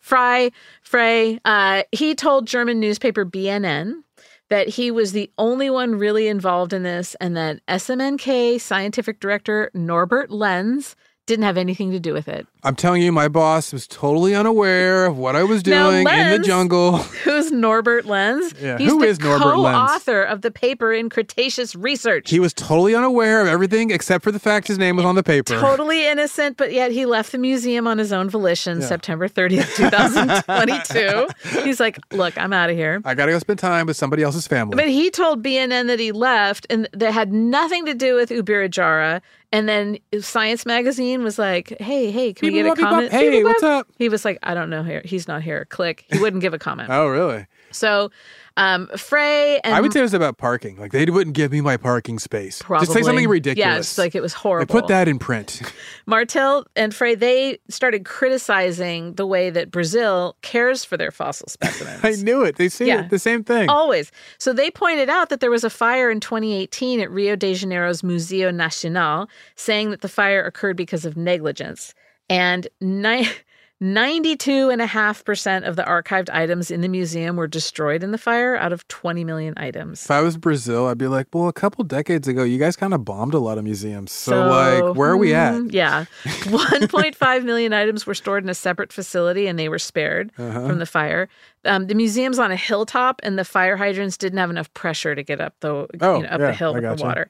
[0.00, 0.50] Fry,
[0.82, 4.02] Frey, uh, he told German newspaper BNN
[4.48, 9.70] that he was the only one really involved in this and that SMNK scientific director
[9.74, 10.94] Norbert Lenz
[11.26, 12.46] didn't have anything to do with it.
[12.62, 16.30] I'm telling you, my boss was totally unaware of what I was Now, doing in
[16.30, 16.96] the jungle.
[17.24, 18.54] Who's Norbert Lenz?
[18.60, 19.76] Yeah, He's who is Norbert Lenz?
[19.90, 22.30] co-author of the paper in Cretaceous Research.
[22.30, 25.22] He was totally unaware of everything except for the fact his name was on the
[25.22, 25.58] paper.
[25.60, 28.86] Totally innocent, but yet he left the museum on his own volition Yeah.
[28.86, 31.62] September 30th, 2022.
[31.64, 33.00] He's like, look, I'm out of here.
[33.04, 34.76] I gotta go spend time with somebody else's family.
[34.76, 39.20] But he told BNN that he left and that had nothing to do with Ubirajara.
[39.56, 43.10] And then Science Magazine was like, hey, hey, can we get a comment?
[43.10, 43.88] Hey, what's up?
[43.96, 44.82] He was like, I don't know.
[44.82, 45.00] Here.
[45.02, 45.64] He's not here.
[45.64, 46.04] Click.
[46.12, 46.90] He wouldn't give a comment.
[46.90, 47.46] oh, really?
[47.72, 48.10] So
[48.58, 50.76] um, Frey and I would say it was about parking.
[50.78, 52.62] Like they wouldn't give me my parking space.
[52.62, 53.68] probably Just say something ridiculous.
[53.76, 54.72] Yes, like it was horrible.
[54.72, 55.60] They put that in print.
[56.06, 62.00] Martill and Frey, they started criticizing the way that Brazil cares for their fossil specimens.
[62.02, 62.56] I knew it.
[62.56, 63.00] They say Yeah.
[63.04, 63.68] it, the same thing.
[63.68, 64.10] Always.
[64.38, 68.02] So they pointed out that there was a fire in 2018 at Rio de Janeiro's
[68.02, 71.92] Museo Nacional, saying that the fire occurred because of negligence.
[72.30, 73.28] And ni-
[73.82, 78.86] 92.5% of the archived items in the museum were destroyed in the fire out of
[78.88, 80.04] 20 million items.
[80.04, 82.94] If I was Brazil, I'd be like, well, a couple decades ago, you guys kind
[82.94, 84.12] of bombed a lot of museums.
[84.12, 85.52] So, like, where are we at?
[85.54, 86.06] mm, Yeah.
[86.24, 90.66] 1.5 million items were stored in a separate facility and they were spared Uh-huh.
[90.66, 91.28] from the fire.
[91.64, 95.22] Um, the museum's on a hilltop and the fire hydrants didn't have enough pressure to
[95.22, 97.28] get up the, Oh, you know, up yeah, the hill with the water.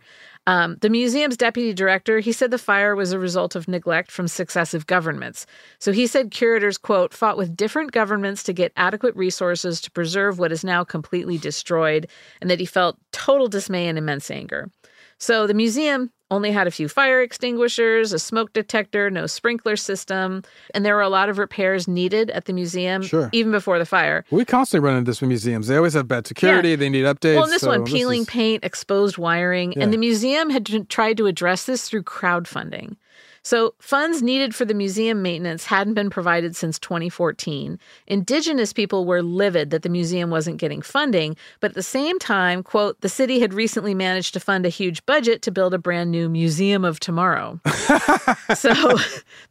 [0.48, 4.28] Um, the museum's deputy director, he said the fire was a result of neglect from
[4.28, 5.44] successive governments.
[5.80, 10.38] So he said curators, quote, fought with different governments to get adequate resources to preserve
[10.38, 12.08] what is now completely destroyed,
[12.40, 14.70] and that he felt total dismay and immense anger.
[15.18, 20.42] So the museum only had a few fire extinguishers, a smoke detector, no sprinkler system,
[20.74, 23.30] and there were a lot of repairs needed at the museum Sure.
[23.32, 24.24] even before the fire.
[24.30, 25.68] We constantly run into this with museums.
[25.68, 26.74] They always have bad security.
[26.74, 27.36] They need updates.
[27.36, 29.84] Well, this so one, peeling is- paint, exposed wiring, Yeah.
[29.84, 32.96] and the museum had tried to address this through crowdfunding.
[33.46, 37.78] So, funds needed for the museum maintenance hadn't been provided since 2014.
[38.08, 42.64] Indigenous people were livid that the museum wasn't getting funding, but at the same time,
[42.64, 46.10] quote, the city had recently managed to fund a huge budget to build a brand
[46.10, 47.60] new Museum of Tomorrow.
[48.56, 48.74] so,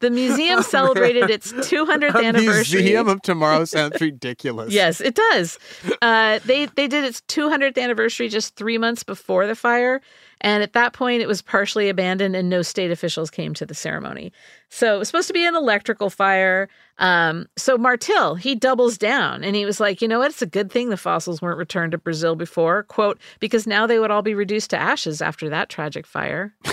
[0.01, 2.81] the museum celebrated its 200th A anniversary.
[2.81, 4.73] Museum of Tomorrow sounds ridiculous.
[4.73, 5.58] Yes, it does.
[6.01, 10.01] Uh, they they did its 200th anniversary just three months before the fire,
[10.41, 13.74] and at that point, it was partially abandoned, and no state officials came to the
[13.74, 14.32] ceremony.
[14.69, 16.67] So it was supposed to be an electrical fire.
[16.98, 20.32] Um, so Martill he doubles down, and he was like, you know what?
[20.32, 24.00] It's a good thing the fossils weren't returned to Brazil before, quote, because now they
[24.00, 26.54] would all be reduced to ashes after that tragic fire.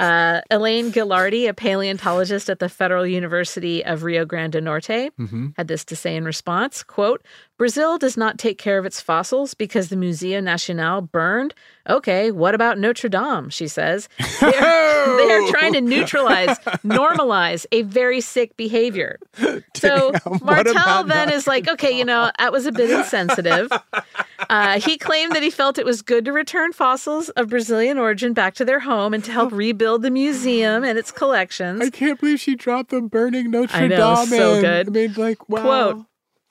[0.00, 5.10] Uh, Elaine Ghilardi, a paleontologist at the Federal University of Rio Grande do Norte,
[5.56, 7.22] had this to say in response, quote,
[7.56, 11.54] Brazil does not take care of its fossils because the Museo Nacional burned.
[11.88, 13.48] Okay, what about Notre Dame?
[13.50, 14.08] She says.
[14.40, 19.18] They are, they are trying to neutralize, normalize a very sick behavior.
[19.76, 23.70] So Martill then is like, okay, you know, that was a bit insensitive.
[24.48, 28.32] Uh, he claimed that he felt it was good to return fossils of Brazilian origin
[28.32, 31.80] back to their home and to help rebuild the museum and its collections.
[31.80, 34.26] I can't believe she dropped them burning Notre I know, Dame.
[34.26, 34.88] so good.
[34.88, 35.62] I mean, like, wow.
[35.62, 36.06] Quote,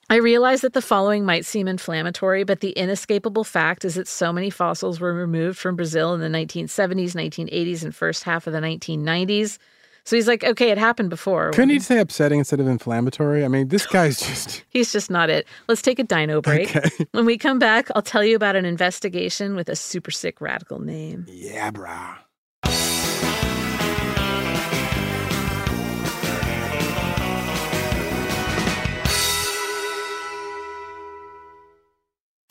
[0.09, 4.33] I realize that the following might seem inflammatory, but the inescapable fact is that so
[4.33, 8.59] many fossils were removed from Brazil in the 1970s, 1980s, and first half of the
[8.59, 9.57] 1990s.
[10.05, 11.51] So he's like, okay, it happened before.
[11.51, 13.45] Couldn't he say upsetting instead of inflammatory?
[13.45, 14.63] I mean, this guy's just.
[14.69, 15.47] He's just not it.
[15.67, 16.75] Let's take a dino break.
[16.75, 16.89] Okay.
[17.11, 20.79] When we come back, I'll tell you about an investigation with a super sick radical
[20.79, 21.25] name.
[21.29, 22.17] Yeah, brah.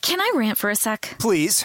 [0.03, 1.17] Can I rant for a sec?
[1.19, 1.65] Please.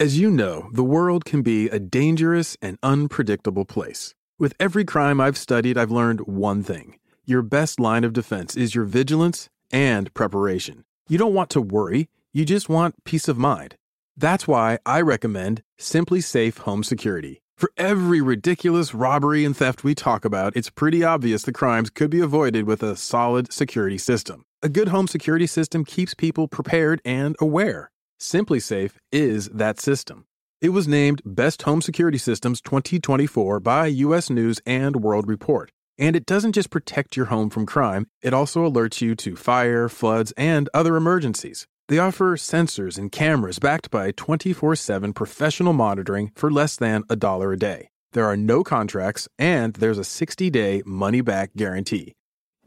[0.00, 4.14] As you know, the world can be a dangerous and unpredictable place.
[4.38, 8.74] With every crime I've studied, I've learned one thing your best line of defense is
[8.74, 10.84] your vigilance and preparation.
[11.06, 13.76] You don't want to worry, you just want peace of mind.
[14.16, 17.42] That's why I recommend SimpliSafe Home Security.
[17.58, 22.08] For every ridiculous robbery and theft we talk about, it's pretty obvious the crimes could
[22.08, 24.46] be avoided with a solid security system.
[24.62, 27.90] A good home security system keeps people prepared and aware.
[28.20, 30.26] SimpliSafe is that system.
[30.60, 35.72] It was named Best Home Security Systems 2024 by US News and World Report.
[35.98, 39.88] And it doesn't just protect your home from crime, it also alerts you to fire,
[39.88, 41.66] floods, and other emergencies.
[41.88, 47.16] They offer sensors and cameras backed by 24 7 professional monitoring for less than a
[47.16, 47.88] dollar a day.
[48.12, 52.12] There are no contracts, and there's a 60 day money back guarantee.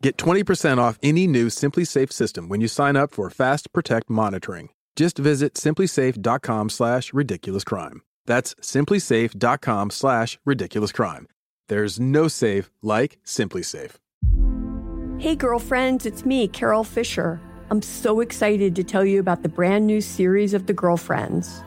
[0.01, 4.69] Get 20% off any new SimpliSafe system when you sign up for Fast Protect monitoring.
[4.95, 8.01] Just visit simplisafe.com slash ridiculous crime.
[8.25, 11.25] That's simplisafe.com slash ridiculouscrime.
[11.67, 13.95] There's no safe like SimpliSafe.
[15.19, 17.39] Hey, girlfriends, it's me, Carol Fisher.
[17.69, 21.63] I'm so excited to tell you about the brand new series of The Girlfriends.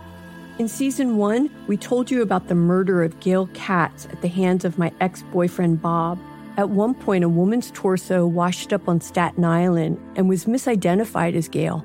[0.59, 4.65] In season one, we told you about the murder of Gail Katz at the hands
[4.65, 6.19] of my ex boyfriend Bob.
[6.57, 11.49] At one point, a woman's torso washed up on Staten Island and was misidentified as
[11.49, 11.85] Gail.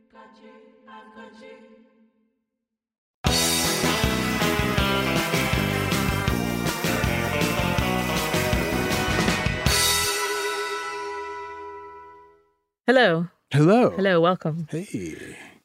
[12.91, 13.29] Hello.
[13.53, 13.91] Hello.
[13.91, 14.19] Hello.
[14.19, 14.67] Welcome.
[14.69, 15.15] Hey.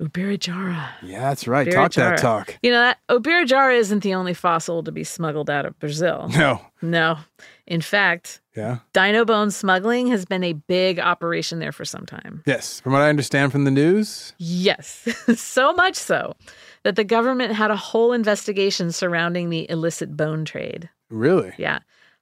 [0.01, 0.91] Ubirajara.
[1.03, 1.69] Yeah, that's right.
[1.69, 2.57] Talk that talk.
[2.63, 6.31] You know, that Ubirajara isn't the only fossil to be smuggled out of Brazil.
[6.39, 6.61] No.
[6.83, 7.19] No.
[7.67, 8.79] In fact, Yeah.
[8.93, 12.45] dino bone smuggling has been a big operation there for some time.
[12.47, 12.79] Yes.
[12.79, 15.09] From what I understand from the news, Yes.
[15.35, 16.37] so much so
[16.85, 20.89] that the government had a whole investigation surrounding the illicit bone trade.
[21.11, 21.55] really.
[21.59, 21.81] Yeah.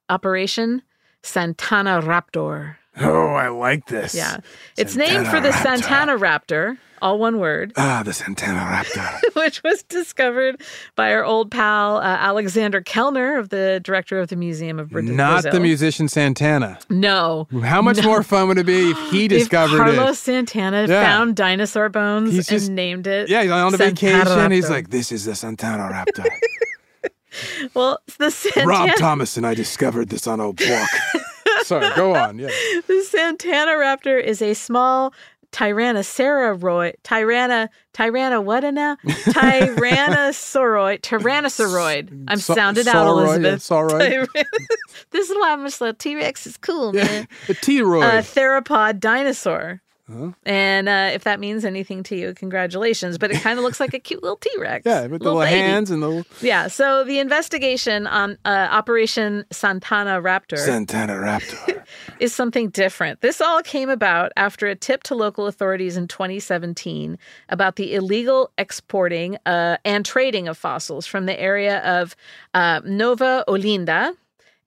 [0.09, 0.81] Operation
[1.23, 2.77] Santanaraptor.
[3.01, 4.15] Oh, I like this.
[4.15, 4.39] Yeah.
[4.77, 7.73] It's named for the Santana Raptor, all one word.
[7.77, 9.21] Ah, the Santanaraptor.
[9.35, 10.63] which was discovered
[10.95, 15.03] by our old pal uh, Alexander Kellner of the director of the Museum of Bra-
[15.03, 16.79] Not the musician Santana.
[16.89, 17.49] No.
[17.65, 18.05] How much No.
[18.05, 20.21] more fun would it be if he discovered if Carlos it?
[20.21, 21.03] Santana Yeah.
[21.03, 23.29] found dinosaur bones He's just- and named it.
[23.29, 24.51] Yeah, he's on a vacation.
[24.53, 26.29] He's like, this is the Santana Raptor.
[27.75, 30.89] well, the Santana, Rob Thomas and I discovered this on a walk.
[31.65, 32.39] Sorry, go on.
[32.39, 32.49] Yeah.
[32.87, 35.13] the Santanaraptor is a small
[35.55, 38.97] Tyrannosaurus, Tyranna, Tyranna, what now?
[39.07, 42.25] Tyrannosauroid, Tyrannosauroid.
[42.27, 43.61] I'm Sa- sounded out, yeah, Elizabeth.
[43.61, 44.27] sauroid.
[44.27, 44.45] Tyran-
[45.13, 47.29] this is why I'm just like T Rex is cool, man.
[47.47, 48.03] The T-roid.
[48.03, 49.81] a theropod dinosaur.
[50.11, 50.33] Huh?
[50.45, 53.17] And uh, if that means anything to you, congratulations.
[53.17, 54.85] But it kind of looks like a cute little T Rex.
[54.87, 55.57] yeah, with the little baby.
[55.57, 56.69] hands and the little Yeah.
[56.69, 61.83] So the investigation on uh, Operation Santanaraptor Santana Raptor.
[62.21, 63.23] is something different.
[63.23, 68.51] This all came about after a tip to local authorities in 2017 about the illegal
[68.59, 72.15] exporting uh, and trading of fossils from the area of
[72.53, 74.15] uh, Nova Olinda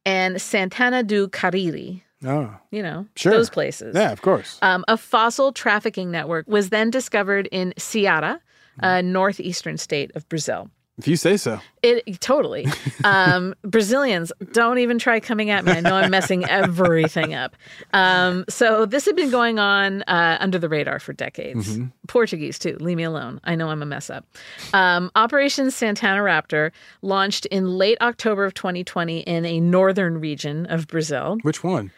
[0.06, 2.02] and Santana do Cariri.
[2.26, 3.32] Oh, You know, sure.
[3.32, 3.96] those places.
[3.96, 4.58] Yeah, of course.
[4.62, 8.40] Um, a fossil trafficking network was then discovered in Ceará,
[8.80, 10.70] a northeastern state of Brazil.
[11.00, 11.60] If you say so.
[11.84, 12.66] It totally.
[13.04, 15.74] Um, Brazilians don't even try coming at me.
[15.74, 17.56] I know I'm messing everything up.
[17.94, 21.78] Um, so this had been going on uh, under the radar for decades.
[21.78, 21.92] Mhm.
[22.08, 22.78] Portuguese too.
[22.80, 23.40] Leave me alone.
[23.44, 24.26] I know I'm a mess up.
[24.74, 26.72] Um, Operation Santana Raptor
[27.04, 31.92] launched in late October of 2020 in a northern region of Brazil, Which one?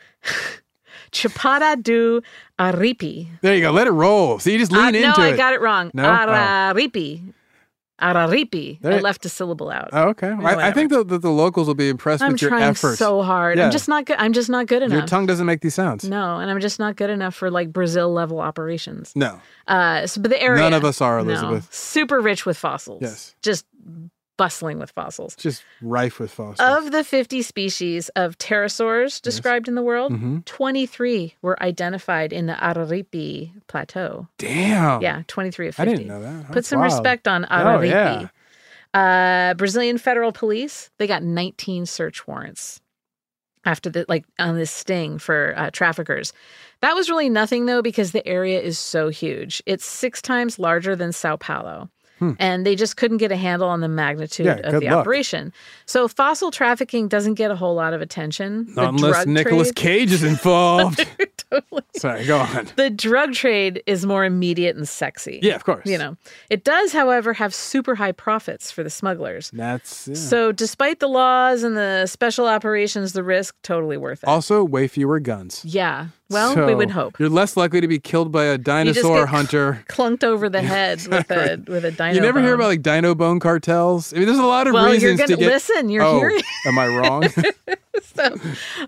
[1.11, 2.21] Chapada do
[2.59, 3.27] Aripe.
[3.41, 3.71] There you go.
[3.71, 4.39] Let it roll.
[4.39, 5.33] See, you just lean Uh, into no, it.
[5.33, 5.89] I got it wrong.
[5.93, 6.03] No?
[6.05, 6.07] Oh.
[6.13, 7.33] Araripe.
[8.01, 8.79] Araripe.
[8.79, 9.89] There I left a syllable out.
[9.91, 10.29] Oh, okay.
[10.29, 12.63] Yeah, I, I think that the, the locals will be impressed I'm with your trying
[12.63, 12.97] effort.
[12.97, 13.57] so hard.
[13.57, 13.65] Yeah.
[13.65, 14.15] I'm just not good.
[14.19, 14.97] I'm just not good enough.
[14.97, 16.05] Your tongue doesn't make these sounds.
[16.07, 19.11] No, and I'm just not good enough for like Brazil level operations.
[19.15, 19.41] No.
[19.67, 20.61] Uh, so, but the area.
[20.61, 21.73] None of us are, no, Elizabeth.
[21.73, 23.01] super rich with fossils.
[23.01, 23.35] Yes.
[23.41, 23.65] Just
[24.39, 25.35] bustling with fossils.
[25.35, 26.59] Just rife with fossils.
[26.59, 30.45] Of the 50 species of pterosaurs described in the world, Mhm.
[30.45, 34.27] 23 were identified in the Araripe Plateau.
[34.39, 35.01] Damn.
[35.01, 35.91] Yeah, 23 of 50.
[35.91, 36.51] I didn't know that.
[36.51, 36.91] Put some wild.
[36.93, 37.89] respect on Oh, Araripe.
[37.89, 38.27] yeah.
[38.93, 42.81] Uh, Brazilian federal police, they got 19 search warrants
[43.65, 46.33] after the like on this sting for uh, traffickers.
[46.81, 49.61] That was really nothing though because the area is so huge.
[49.67, 51.89] It's six times larger than Sao Paulo.
[52.19, 52.31] Hmm.
[52.37, 54.93] And they just couldn't get a handle on the magnitude Yeah, of the luck.
[54.99, 55.51] operation.
[55.85, 58.65] So fossil trafficking doesn't get a whole lot of attention.
[58.75, 61.05] The Not unless Nicolas Cage is involved.
[61.49, 61.81] totally.
[61.95, 62.67] Sorry, go on.
[62.75, 65.39] The drug trade is more immediate and sexy.
[65.41, 65.85] Yeah, of course.
[65.85, 66.17] You know,
[66.49, 69.49] it does, however, have super high profits for the smugglers.
[69.51, 70.13] That's yeah.
[70.15, 74.27] So, despite the laws and the special operations, the risk totally worth it.
[74.29, 75.63] also way fewer guns.
[75.65, 76.07] yeah.
[76.29, 77.19] Well, we would hope.
[77.19, 79.83] You're less likely to be killed by a dinosaur hunter.
[79.89, 82.13] clunked over the head with a with a dino.
[82.13, 84.13] you never hear about like dino bone cartels.
[84.13, 85.47] I mean, there's a lot of Well, you're gonna- to get.
[85.51, 87.23] listen, you're oh, hearing- Am I wrong?
[88.03, 88.35] so,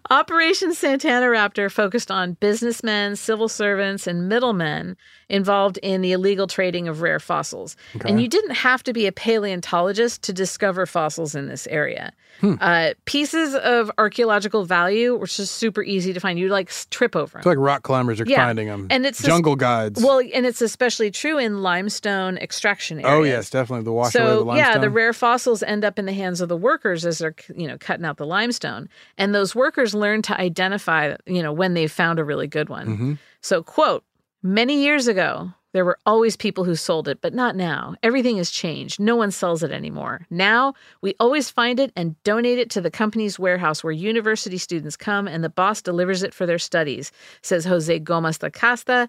[0.09, 4.95] Operation Santanaraptor focused on businessmen, civil servants, and middlemen
[5.29, 7.75] involved in the illegal trading of rare fossils.
[7.95, 8.09] Okay.
[8.09, 12.11] And you didn't have to be a paleontologist to discover fossils in this area.
[12.41, 12.55] Hmm.
[12.59, 16.37] Uh, pieces of archaeological value were just super easy to find.
[16.39, 17.39] You like trip over them.
[17.39, 18.45] It's like rock climbers are Yeah.
[18.45, 18.87] finding them.
[18.89, 20.03] And it's jungle guides.
[20.03, 23.19] Well, and it's especially true in limestone extraction areas.
[23.19, 24.73] oh yes, definitely the wash away So the limestone.
[24.73, 27.67] yeah, the rare fossils end up in the hands of the workers as they're you
[27.67, 31.91] know cutting out the limestone, and those workers learn to identify you know when they've
[31.91, 32.97] found a really good one.
[32.97, 33.17] Mhm.
[33.41, 34.03] So quote:
[34.43, 37.95] Many years ago, there were always people who sold it, but not now.
[38.03, 38.99] Everything has changed.
[38.99, 40.25] No one sells it anymore.
[40.29, 44.97] Now we always find it and donate it to the company's warehouse where university students
[44.97, 47.11] come, and the boss delivers it for their studies.
[47.41, 49.07] Says Jose Gomez da Casta,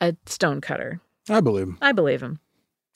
[0.00, 1.00] a stonecutter.
[1.30, 1.78] I believe him.
[1.80, 2.40] I believe him.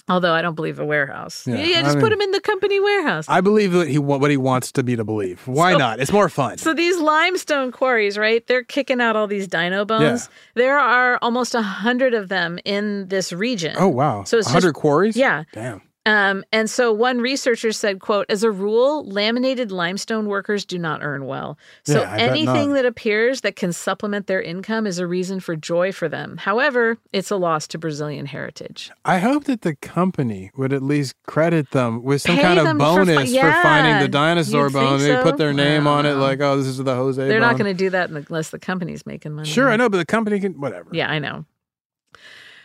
[0.09, 1.47] Although I don't believe a warehouse.
[1.47, 3.27] Yeah, Yeah, I just put mean- him in the company warehouse.
[3.29, 5.47] I believe what he what he wants to be to believe.
[5.49, 5.99] Why not?
[5.99, 6.59] It's more fun.
[6.59, 8.47] So these limestone quarries, right?
[8.47, 10.29] They're kicking out all these dino bones.
[10.55, 13.75] There are almost a hundred of them in this region.
[13.79, 15.17] oh wow, So it's hundred quarries.
[15.17, 15.43] Yeah.
[15.53, 15.83] Damn.
[16.07, 21.03] Um, and so one researcher said, quote, as a rule, laminated limestone workers do not
[21.03, 21.59] earn well.
[21.85, 25.91] So Yeah, anything that appears that can supplement their income is a reason for joy
[25.91, 26.37] for them.
[26.37, 28.93] However, it's a loss to Brazilian heritage.
[29.05, 32.67] I hope that the company would at least credit them with some Pay kind of
[32.67, 35.01] for fi- bonus for, finding the dinosaur bone.
[35.01, 37.27] think They put their name on it, like, oh, this is the Jose.
[37.27, 39.49] They're not going to do that unless the company's making money.
[39.49, 40.91] Sure, I know, but the company can whatever.
[40.93, 41.47] Yeah, I know.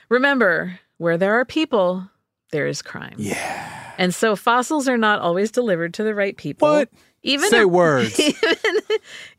[0.10, 2.11] Remember, where there are people,
[2.52, 3.16] there is crime.
[3.18, 3.94] Yeah.
[3.98, 6.70] And so fossils are not always delivered to the right people.
[6.70, 6.90] What?
[7.24, 8.20] Even Say a, words.
[8.20, 8.56] Even,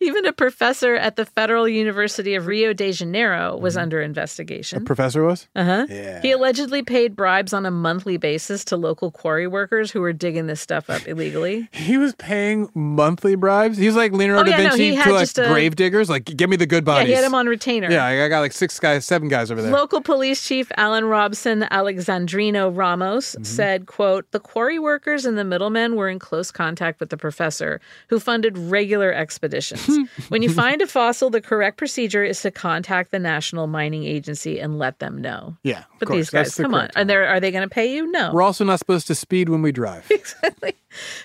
[0.01, 4.83] even a professor at the Federal University of Rio de Janeiro was under investigation.
[4.83, 5.49] A professor was.
[5.57, 5.87] Uh huh.
[5.89, 6.21] Yeah.
[6.23, 10.47] He allegedly paid bribes on a monthly basis to local quarry workers who were digging
[10.47, 11.69] this stuff up illegally.
[11.93, 13.77] He was paying monthly bribes.
[13.79, 16.09] He was like Leonardo Oh, yeah, da Vinci had to like a- grave diggers.
[16.09, 17.09] Like, give me the good Yeah, bodies.
[17.09, 17.91] he had him on retainer.
[17.91, 19.73] Yeah, I got like six guys, seven guys over there.
[19.73, 23.45] Local police chief Alan Robson Alexandrino Ramos Mm-hmm.
[23.45, 27.72] said, quote, the quarry workers and the middlemen were in close contact with the professor
[28.09, 29.89] who funded regular expeditions.
[30.29, 34.59] when you find a fossil, the correct procedure is to contact the National Mining Agency
[34.59, 35.57] and let them know.
[35.63, 36.81] Yeah, But course, these that's guys, the come on.
[36.81, 38.11] correct Are, they, are they going to pay you?
[38.11, 38.33] No.
[38.33, 40.07] We're also not supposed to speed when we drive.
[40.11, 40.75] exactly.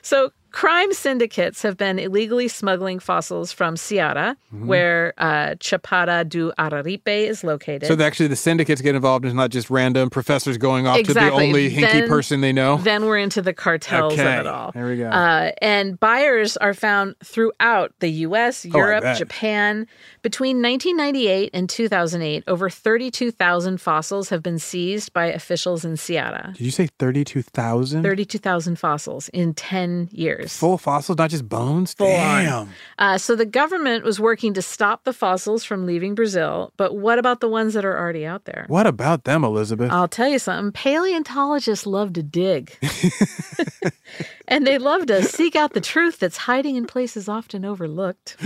[0.01, 4.65] So crime syndicates have been illegally smuggling fossils from Ceará, Mhm.
[4.65, 7.85] where uh, Chapada do Araripe is located.
[7.87, 9.25] So actually the syndicates get involved.
[9.25, 12.77] It's not just random professors going off to the only hinky Then- person they know.
[12.77, 14.71] Then we're into the cartels Okay, of it all.
[14.71, 15.09] there we go.
[15.09, 19.17] Uh, and buyers are found throughout the U.S., Oh, Europe, bet.
[19.17, 19.85] Japan.
[20.23, 26.53] Between 1998 and 2008, over 32,000 fossils have been seized by officials in Ceará.
[26.53, 28.03] Did you say thirty-two thousand?
[28.03, 30.55] 32,000 fossils in 10 years.
[30.55, 31.93] Full fossils, not just bones.
[31.93, 32.07] Full.
[32.07, 32.69] Damn.
[32.97, 37.19] Uh, so the government was working to stop the fossils from leaving Brazil, but what
[37.19, 38.65] about the ones that are already out there?
[38.67, 39.91] What about them, Elizabeth?
[39.91, 40.71] I'll tell you something.
[40.71, 42.77] Paleontologists love to dig.
[44.47, 48.37] and they love to seek out the truth that's hiding in places often overlooked.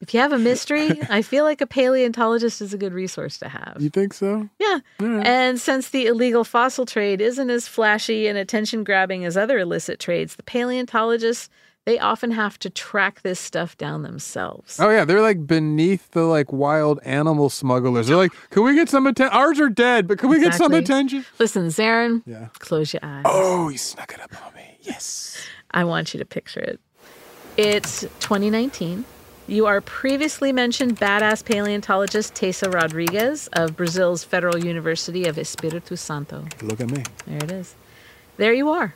[0.00, 3.48] If you have a mystery, I feel like a paleontologist is a good resource to
[3.48, 3.76] have.
[3.80, 4.48] You think so?
[4.58, 4.80] Yeah.
[5.00, 10.00] And since the illegal fossil trade isn't as flashy and attention grabbing as other illicit
[10.00, 11.48] trades, the paleontologists,
[11.86, 14.78] they often have to track this stuff down themselves.
[14.80, 18.06] Oh yeah, they're like beneath the like wild animal smugglers.
[18.08, 19.36] They're like, can we get some attention?
[19.36, 21.26] Ours are dead, but can we get some attention?
[21.38, 22.48] Listen, Zaren, Yeah.
[22.58, 23.24] close your eyes.
[23.26, 24.53] Oh, he snuck it up on me.
[24.84, 25.44] Yes.
[25.70, 26.78] I want you to picture it.
[27.56, 29.04] It's 2019.
[29.46, 36.46] You are previously mentioned badass paleontologist Taissa Rodrigues of Brazil's Federal University of Espírito Santo.
[36.62, 37.02] Look at me.
[37.26, 37.74] There it is.
[38.36, 38.94] There you are,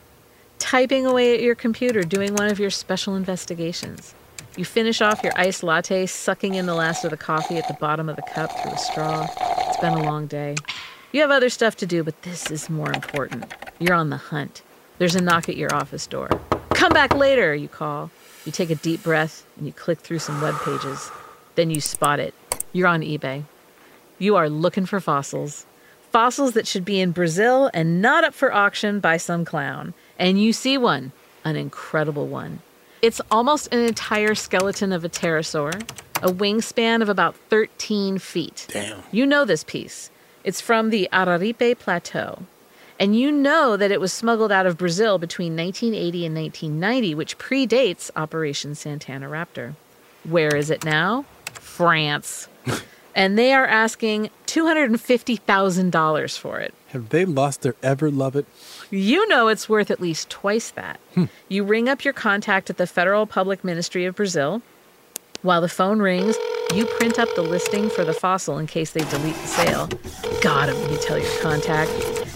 [0.59, 4.15] typing away at your computer, doing one of your special investigations.
[4.57, 7.75] You finish off your iced latte, sucking in the last of the coffee at the
[7.75, 9.29] bottom of the cup through a straw.
[9.69, 10.57] It's been a long day.
[11.13, 13.53] You have other stuff to do, but this is more important.
[13.79, 14.63] You're on the hunt.
[14.99, 16.29] There's a knock at your office door.
[16.71, 18.11] Come back later, you call.
[18.45, 21.11] You take a deep breath and you click through some web pages.
[21.55, 22.35] Then you spot it.
[22.73, 23.45] You're on eBay.
[24.19, 25.67] You are looking for fossils.
[26.11, 29.95] Fossils that should be in Brazil and not up for auction by some clown.
[30.19, 31.13] And you see one,
[31.45, 32.61] an incredible one.
[33.01, 35.81] It's almost an entire skeleton of a pterosaur,
[36.23, 38.67] a wingspan of about 13 feet.
[38.71, 39.03] Damn.
[39.13, 40.11] You know this piece.
[40.43, 42.43] It's from the Araripe Plateau.
[43.01, 47.39] And you know that it was smuggled out of Brazil between 1980 and 1990, which
[47.39, 49.75] predates Operation Santanaraptor.
[50.25, 51.25] Where is it now?
[51.55, 52.49] France.
[53.15, 56.75] and they are asking $250,000 for it.
[56.89, 58.47] Have they lost their ever love it?
[58.91, 60.99] You know it's worth at least twice that.
[61.15, 61.25] Hmm.
[61.49, 64.63] You ring up your contact at the Federal Public Ministry of Brazil.
[65.43, 66.37] While the phone rings,
[66.75, 69.89] you print up the listing for the fossil in case they delete the sale.
[70.43, 71.91] God, you tell your contact.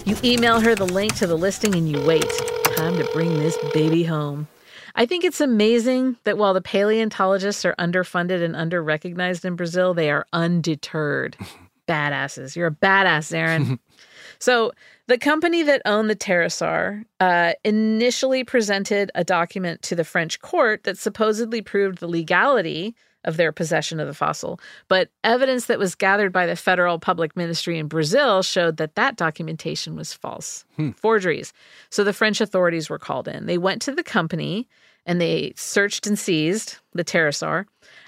[0.05, 2.29] You email her the link to the listing and you wait.
[2.75, 4.49] Time to bring this baby home.
[4.95, 10.11] I think it's amazing that while the paleontologists are underfunded and underrecognized in Brazil, they
[10.11, 11.37] are undeterred.
[11.87, 12.55] Badasses.
[12.55, 13.79] You're a badass, Aaron.
[14.39, 14.71] so,
[15.07, 20.83] the company that owned the pterosaur uh, initially presented a document to the French court
[20.83, 24.59] that supposedly proved the legality of their possession of the fossil.
[24.87, 29.15] But evidence that was gathered by the federal public ministry in Brazil showed that that
[29.15, 30.91] documentation was false, hmm.
[30.91, 31.53] forgeries.
[31.89, 33.45] So the French authorities were called in.
[33.45, 34.67] They went to the company
[35.05, 37.65] and they searched and seized the pterosaur.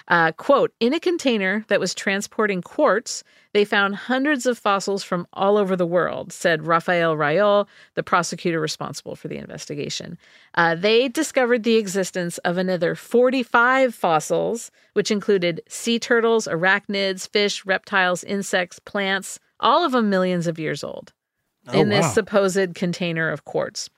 [0.08, 5.26] Uh, quote, in a container that was transporting quartz, they found hundreds of fossils from
[5.32, 10.16] all over the world, said Rafael Rayol, the prosecutor responsible for the investigation.
[10.54, 17.66] Uh, they discovered the existence of another 45 fossils, which included sea turtles, arachnids, fish,
[17.66, 21.12] reptiles, insects, plants, all of them millions of years old,
[21.68, 22.12] oh, in this wow.
[22.12, 23.90] supposed container of quartz.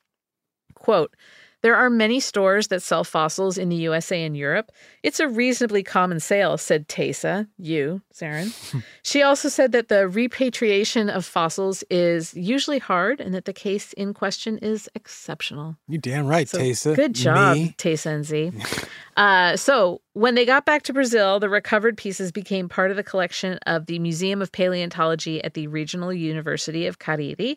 [0.75, 1.15] Quote,
[1.63, 4.71] there are many stores that sell fossils in the USA and Europe.
[5.03, 8.55] It's a reasonably common sale, said Taissa, you, Zaren.
[9.03, 13.93] she also said that the repatriation of fossils is usually hard and that the case
[13.95, 15.77] in question is exceptional.
[15.89, 16.95] You damn right, so Taissa.
[16.95, 17.75] Good job, Me?
[17.77, 18.53] Taissa and Z.
[19.17, 23.03] uh, so when they got back to Brazil, the recovered pieces became part of the
[23.03, 27.57] collection of the Museum of Paleontology at the Regional University of Cariri,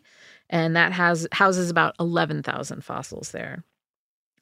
[0.50, 3.64] and that has houses about 11,000 fossils there.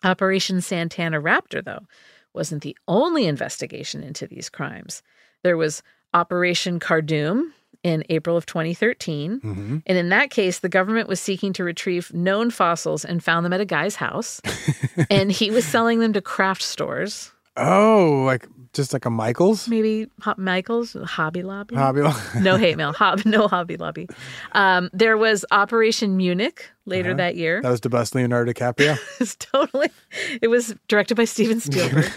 [0.03, 1.87] Operation Santanaraptor, though,
[2.33, 5.03] wasn't the only investigation into these crimes.
[5.43, 5.83] There was
[6.15, 9.41] Operation Cardoon in April of 2013.
[9.41, 9.79] Mm-hmm.
[9.87, 13.53] And in that case, the government was seeking to retrieve known fossils and found them
[13.53, 14.41] at a guy's house.
[15.11, 17.33] and he was selling them to craft stores.
[17.57, 19.69] Oh, like just like a Michaels?
[19.69, 20.07] Maybe
[20.37, 21.75] Michaels, Hobby Lobby.
[21.75, 22.19] Hobby Lobby.
[22.41, 22.93] no hate mail.
[22.93, 24.09] Hob- no Hobby Lobby.
[24.53, 27.17] Um, there was Operation Munich later uh-huh.
[27.17, 27.63] that year.
[27.63, 28.99] That was to bust Leonardo DiCaprio.
[29.21, 29.91] it's totally.
[30.41, 32.11] It was directed by Steven Spielberg.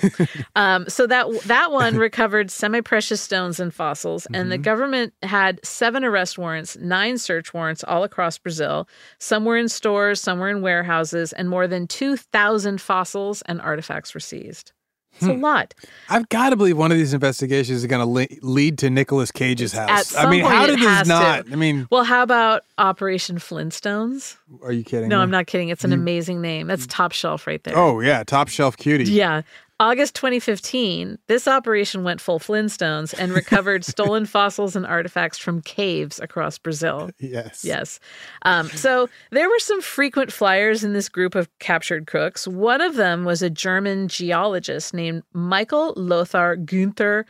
[0.56, 4.50] um, so that that one recovered semi-precious stones and fossils, and mm-hmm.
[4.50, 8.88] the government had seven arrest warrants, nine search warrants all across Brazil.
[9.20, 13.60] Some were in stores, some were in warehouses, and more than two thousand fossils and
[13.62, 14.72] artifacts were seized.
[15.16, 15.32] It's hmm.
[15.32, 15.74] a lot.
[16.10, 19.32] I've got to believe one of these investigations is going to le- lead to Nicolas
[19.32, 20.16] Cage's house.
[20.16, 21.46] I mean, how did this not?
[21.46, 21.54] To.
[21.54, 24.38] I mean, well, how about Operation Flintstones?
[24.64, 25.10] Are you kidding?
[25.10, 25.24] No, me?
[25.24, 25.70] I'm not kidding.
[25.70, 26.68] It's an you, amazing name.
[26.68, 27.78] That's top shelf right there.
[27.78, 29.06] Oh yeah, top shelf cutie.
[29.06, 29.44] Yeah,
[29.80, 36.20] August 2015, this operation went full Flintstones and recovered stolen fossils and artifacts from caves
[36.20, 37.10] across Brazil.
[37.20, 37.66] Yes.
[37.66, 38.00] Yes.
[38.44, 42.48] Um, so there were some frequent flyers in this group of captured crooks.
[42.48, 47.26] One of them was a German geologist named Michael Lothar Günther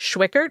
[0.00, 0.50] Schwickert.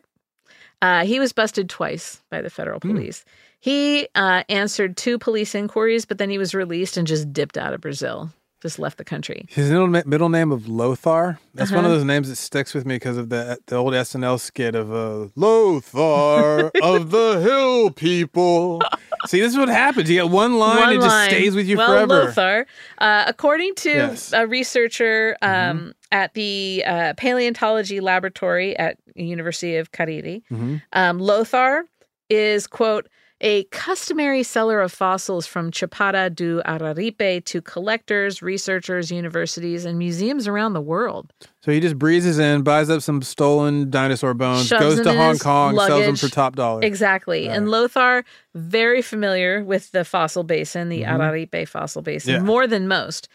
[0.81, 2.91] Uh, he was busted twice by the federal hmm.
[2.91, 3.19] police.
[3.19, 3.31] Mm.
[3.59, 7.73] He uh, answered two police inquiries, but then he was released and just dipped out
[7.73, 8.29] of Brazil
[8.63, 9.45] just left the country.
[9.49, 11.37] His middle name of Lothar.
[11.53, 11.75] That's uh-huh.
[11.75, 11.97] one of uh-huh.
[11.97, 15.27] those names that sticks with me because of the the old SNL skit of uh,
[15.35, 18.81] Lothar of the Hill People.
[19.27, 20.09] See, this is what happens.
[20.09, 21.01] You get one line, one it line.
[21.01, 22.25] just stays with you well, forever.
[22.25, 22.65] Lothar,
[22.97, 24.33] uh, according to yes.
[24.33, 25.89] a researcher um, mm-hmm.
[26.13, 30.77] at the uh, paleontology laboratory at University of Cariri, mm-hmm.
[30.93, 31.83] um, Lothar
[32.29, 33.09] is quote
[33.41, 40.47] a customary seller of fossils from Chapada do Araripe to collectors, researchers, universities, and museums
[40.47, 41.33] around the world.
[41.61, 45.37] So he just breezes in, buys up some stolen dinosaur bones, Shoves goes to Hong
[45.39, 45.89] Kong, luggage.
[45.89, 46.81] sells them for top dollar.
[46.83, 47.47] Exactly.
[47.47, 47.57] Right.
[47.57, 48.23] And Lothar,
[48.55, 51.21] very familiar with the fossil basin, the mm-hmm.
[51.21, 52.39] Araripe fossil basin, yeah.
[52.39, 53.27] more than most.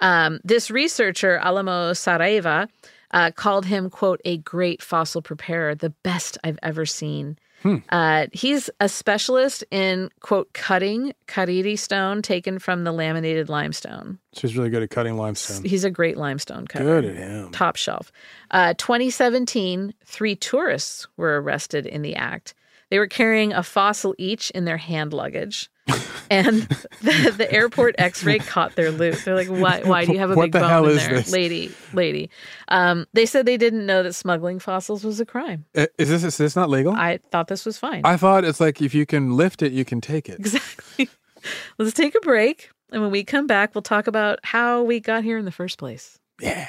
[0.00, 2.68] Um, this researcher, Alamo Saraiva,
[3.12, 7.38] uh, called him, quote, a great fossil preparer, the best I've ever seen.
[7.62, 7.76] Hmm.
[7.88, 14.18] Uh, he's a specialist in, quote, cutting Cariri stone taken from the laminated limestone.
[14.32, 15.64] So he's really good at cutting limestone.
[15.64, 16.84] He's a great limestone cutter.
[16.84, 17.50] Good at him.
[17.52, 18.12] Top shelf.
[18.50, 22.54] Uh, 2017, three tourists were arrested in the act.
[22.90, 25.70] They were carrying a fossil each in their hand luggage.
[26.30, 26.62] and
[27.02, 29.20] the, the airport X-ray caught their loot.
[29.24, 29.82] They're like, "Why?
[29.84, 31.30] Why do you have a what big the bone in there, this?
[31.30, 31.72] lady?
[31.92, 32.28] Lady?"
[32.68, 35.64] Um, they said they didn't know that smuggling fossils was a crime.
[35.76, 36.92] Uh, is this is this not legal?
[36.92, 38.02] I thought this was fine.
[38.04, 40.40] I thought it's like if you can lift it, you can take it.
[40.40, 41.08] Exactly.
[41.78, 45.22] Let's take a break, and when we come back, we'll talk about how we got
[45.22, 46.18] here in the first place.
[46.40, 46.68] Yeah.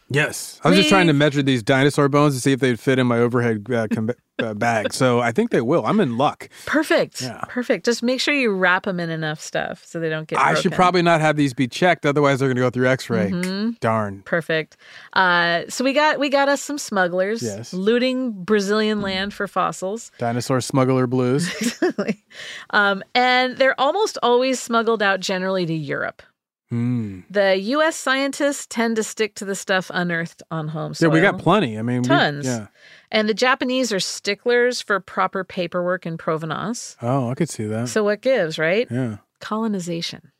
[0.13, 0.59] Yes.
[0.63, 3.07] I was just trying to measure these dinosaur bones to see if they'd fit in
[3.07, 4.09] my overhead uh, com-
[4.39, 4.91] uh, bag.
[4.93, 5.85] So I think they will.
[5.85, 6.49] I'm in luck.
[6.65, 7.21] Perfect.
[7.21, 7.41] Yeah.
[7.47, 7.85] Perfect.
[7.85, 10.71] Just make sure you wrap them in enough stuff so they don't get I should
[10.73, 12.05] probably not have these be checked.
[12.05, 13.29] Otherwise, they're going to go through x ray.
[13.31, 13.79] Mhm.
[13.79, 14.21] Darn.
[14.23, 14.77] Perfect.
[15.13, 17.71] Uh, so we got we got us some smugglers Yes.
[17.73, 20.11] looting Brazilian land for fossils.
[20.17, 21.47] Dinosaur smuggler blues.
[21.61, 22.23] exactly.
[22.71, 26.21] Um, and they're almost always smuggled out generally to Europe.
[26.71, 27.19] Hmm.
[27.29, 27.97] The U.S.
[27.97, 31.09] scientists tend to stick to the stuff unearthed on home soil.
[31.09, 31.77] Yeah, we got plenty.
[31.77, 32.45] I mean, we- tons.
[32.45, 32.67] yeah.
[33.11, 36.95] And the Japanese are sticklers for proper paperwork and provenance.
[37.01, 37.89] Oh, I could see that.
[37.89, 38.87] So what gives, right?
[38.89, 39.17] yeah.
[39.41, 40.31] Colonization.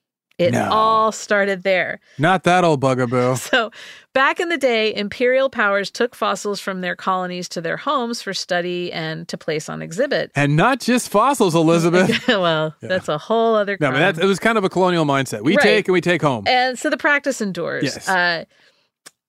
[0.42, 0.68] It No.
[0.72, 2.00] all started there.
[2.18, 3.36] Not that old bugaboo.
[3.38, 3.72] So,
[4.14, 8.34] back in the day, imperial powers took fossils from their colonies to their homes for
[8.34, 10.32] study and to place on exhibit.
[10.36, 12.26] And not just fossils, Elizabeth.
[12.28, 13.78] well, that's a whole other.
[13.80, 15.42] no, but that, it was kind of a colonial mindset.
[15.44, 15.64] We Right.
[15.64, 16.44] take and we take home.
[16.48, 17.84] And so the practice endures.
[17.84, 18.08] Yes.
[18.10, 18.46] Uh,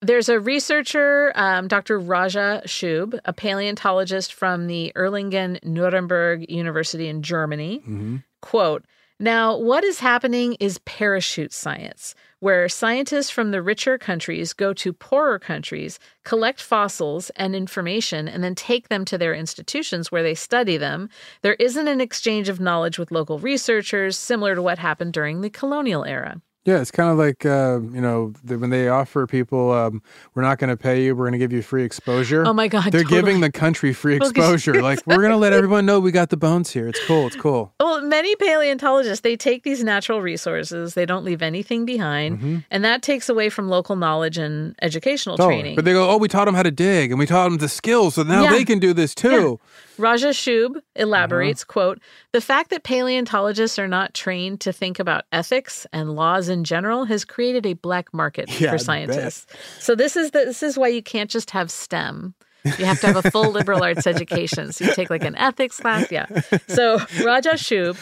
[0.00, 1.96] there's a researcher, um, Dr.
[1.98, 7.78] Raja Schoob, a paleontologist from the Erlangen Nuremberg University in Germany.
[7.80, 8.16] Mm-hmm.
[8.40, 8.84] Quote
[9.22, 14.92] Now, what is happening is parachute science, where scientists from the richer countries go to
[14.92, 20.34] poorer countries, collect fossils and information, and then take them to their institutions where they
[20.34, 21.08] study them.
[21.42, 25.50] There isn't an exchange of knowledge with local researchers, similar to what happened during the
[25.50, 26.42] colonial era.
[26.64, 30.00] Yeah, it's kind of like uh, you know the, when they offer people, um,
[30.34, 32.44] we're not going to pay you, we're going to give you free exposure.
[32.46, 33.20] Oh my God, they're totally.
[33.20, 34.80] giving the country free exposure.
[34.80, 36.86] like we're going to let everyone know we got the bones here.
[36.86, 37.26] It's cool.
[37.26, 37.72] It's cool.
[37.80, 42.64] Well, many paleontologists, they take these natural resources, they don't leave anything behind, Mhm.
[42.70, 45.54] and that takes away from local knowledge and educational Totally.
[45.56, 45.74] training.
[45.76, 47.68] But they go, oh, we taught them how to dig, and we taught them the
[47.68, 48.50] skills, so now Yeah.
[48.52, 49.58] they can do this too.
[49.98, 51.72] Raja Schoob elaborates, Uh-huh.
[51.72, 51.98] quote,
[52.32, 57.04] the fact that paleontologists are not trained to think about ethics and laws in general
[57.06, 59.46] has created a black market Yeah, for scientists.
[59.80, 62.34] So this is the, this is why you can't just have STEM.
[62.64, 64.70] You have to have a full liberal arts education.
[64.72, 66.12] So you take like an ethics class.
[66.12, 66.26] Yeah.
[66.68, 67.96] So Raja Schoob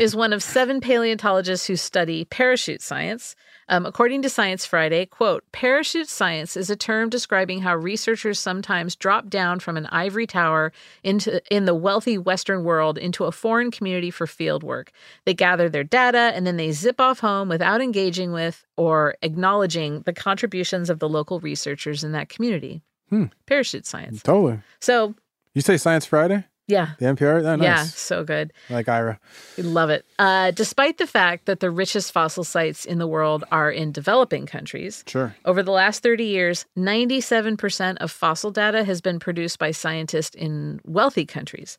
[0.00, 3.36] is one of seven paleontologists who study parachute science.
[3.68, 8.94] Um, according to Science Friday, quote, parachute science is a term describing how researchers sometimes
[8.94, 13.70] drop down from an ivory tower into in the wealthy Western world into a foreign
[13.72, 14.92] community for field work.
[15.24, 20.02] They gather their data and then they zip off home without engaging with or acknowledging
[20.02, 22.82] the contributions of the local researchers in that community.
[23.08, 23.24] Hmm.
[23.46, 24.22] Parachute science.
[24.22, 24.60] Totally.
[24.80, 25.14] So
[25.54, 26.44] You say Science Friday?
[26.68, 26.90] Yeah.
[26.98, 27.44] The NPR?
[27.44, 27.64] Oh, nice.
[27.64, 28.52] Yeah, so good.
[28.70, 29.20] Like Ira.
[29.56, 30.04] We love it.
[30.18, 34.46] Uh, despite the fact that the richest fossil sites in the world are in developing
[34.46, 35.36] countries, Sure.
[35.44, 40.80] over the last 30 years, 97% of fossil data has been produced by scientists in
[40.84, 41.78] wealthy countries.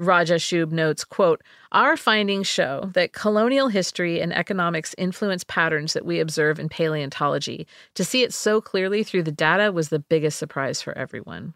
[0.00, 6.04] Raja Schoob notes, quote, Our findings show that colonial history and economics influence patterns that
[6.06, 7.66] we observe in paleontology.
[7.94, 11.54] To see it so clearly through the data was the biggest surprise for everyone.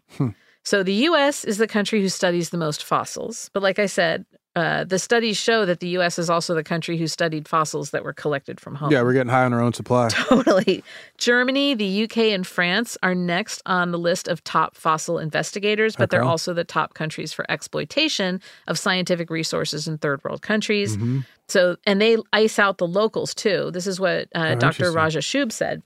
[0.63, 3.49] So the US is the country who studies the most fossils.
[3.53, 6.95] But like I said, uh, the studies show that the US is also the country
[6.95, 8.91] who studied fossils that were collected from home.
[8.91, 10.09] Yeah, we're getting high on our own supply.
[10.11, 10.83] Totally.
[11.17, 16.11] Germany, the UK, and France are next on the list of top fossil investigators, but
[16.11, 20.97] they're also the top countries for exploitation of scientific resources in third world countries.
[20.97, 21.25] Mhm.
[21.47, 23.71] So, and they ice out the locals too.
[23.71, 24.91] This is what uh, Oh, Dr.
[24.91, 25.81] Raja Schoob said.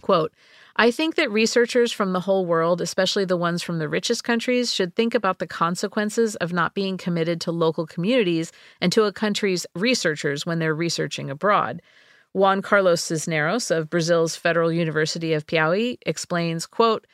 [0.00, 0.32] Quote,
[0.80, 4.72] I think that researchers from the whole world, especially the ones from the richest countries,
[4.72, 8.50] should think about the consequences of not being committed to local communities
[8.80, 11.82] and to a country's researchers when they're researching abroad.
[12.32, 17.06] Juan Carlos Cisneros of Brazil's Federal University of Piauí explains, quote,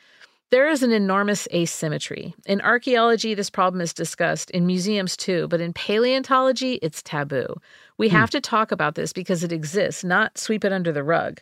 [0.49, 2.33] there is an enormous asymmetry.
[2.45, 7.53] In archaeology, this problem is discussed, in museums too, but in paleontology, it's taboo.
[7.97, 8.15] We hmm.
[8.15, 11.41] have to talk about this because it exists, not sweep it under the rug.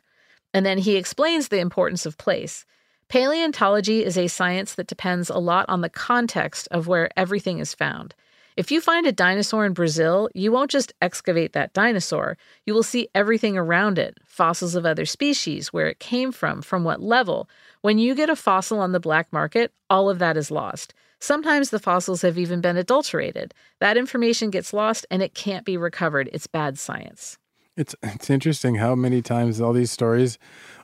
[0.56, 2.66] And then he explains the importance of place.
[3.10, 7.74] Paleontology is a science that depends a lot on the context of where everything is
[7.74, 8.16] found.
[8.56, 12.38] If you find a dinosaur in Brazil, you won't just excavate that dinosaur.
[12.66, 16.86] You will see everything around it fossils of other species, where it came from, from
[16.86, 17.50] what level.
[17.82, 20.94] When you get a fossil on the black market, all of that is lost.
[21.20, 23.54] Sometimes the fossils have even been adulterated.
[23.82, 26.30] That information gets lost and it can't be recovered.
[26.32, 27.38] It's bad science.
[27.78, 30.38] It's it's interesting how many times all these stories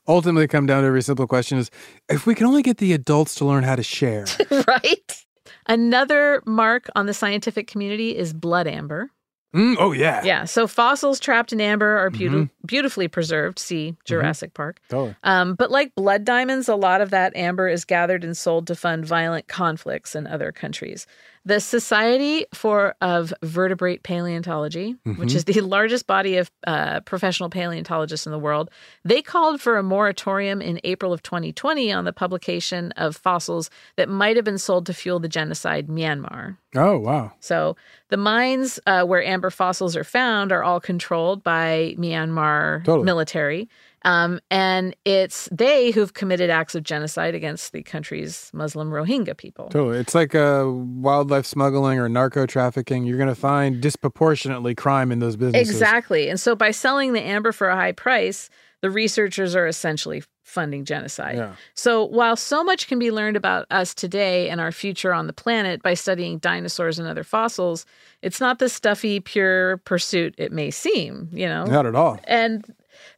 [0.07, 1.69] ultimately come down to a very simple question is
[2.09, 4.25] if we can only get the adults to learn how to share.
[4.67, 5.23] right?
[5.67, 9.09] Another mark on the scientific community is blood amber.
[9.55, 10.23] Mm, oh yeah.
[10.23, 10.45] Yeah.
[10.45, 12.49] So fossils trapped in amber are beauti- Mhm.
[12.65, 13.59] beautifully preserved.
[13.59, 14.79] See Jurassic Park.
[14.89, 15.15] Totally.
[15.23, 18.75] Um, but like blood diamonds, a lot of that amber is gathered and sold to
[18.75, 21.05] fund violent conflicts in other countries.
[21.43, 25.35] The Society for of Vertebrate Paleontology, which Mhm.
[25.35, 28.69] is the largest body of uh, professional paleontologists in the world,
[29.03, 34.07] they called for a moratorium in April of 2020 on the publication of fossils that
[34.07, 36.57] might have been sold to fuel the genocide Myanmar.
[36.75, 37.31] Oh wow.
[37.39, 37.75] So
[38.09, 43.03] the mines uh, where amber fossils are found are all controlled by Myanmar Totally.
[43.05, 43.67] military.
[44.03, 49.69] Um, and it's they who've committed acts of genocide against the country's Muslim Rohingya people.
[49.69, 49.99] Totally.
[49.99, 53.05] It's like uh, wildlife smuggling or narco trafficking.
[53.05, 55.69] You're going to find disproportionately crime in those businesses.
[55.69, 56.29] Exactly.
[56.29, 58.49] And so by selling the amber for a high price,
[58.81, 61.37] the researchers are essentially funding genocide.
[61.37, 61.53] Yeah.
[61.75, 65.33] So while so much can be learned about us today and our future on the
[65.33, 67.85] planet by studying dinosaurs and other fossils,
[68.21, 71.65] it's not the stuffy, pure pursuit it may seem, you know?
[71.65, 72.19] Not at all.
[72.25, 72.65] And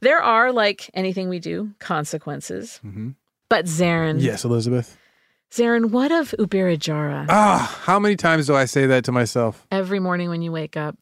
[0.04, 2.78] there are, like anything we do, consequences.
[2.78, 3.12] hmm
[3.49, 4.97] But Zaren, Yes, Elizabeth.
[5.51, 7.28] Zaren, what of Ubirajara?
[7.30, 9.68] Ah, how many times do I say that to myself?
[9.72, 10.97] Every morning when you wake up.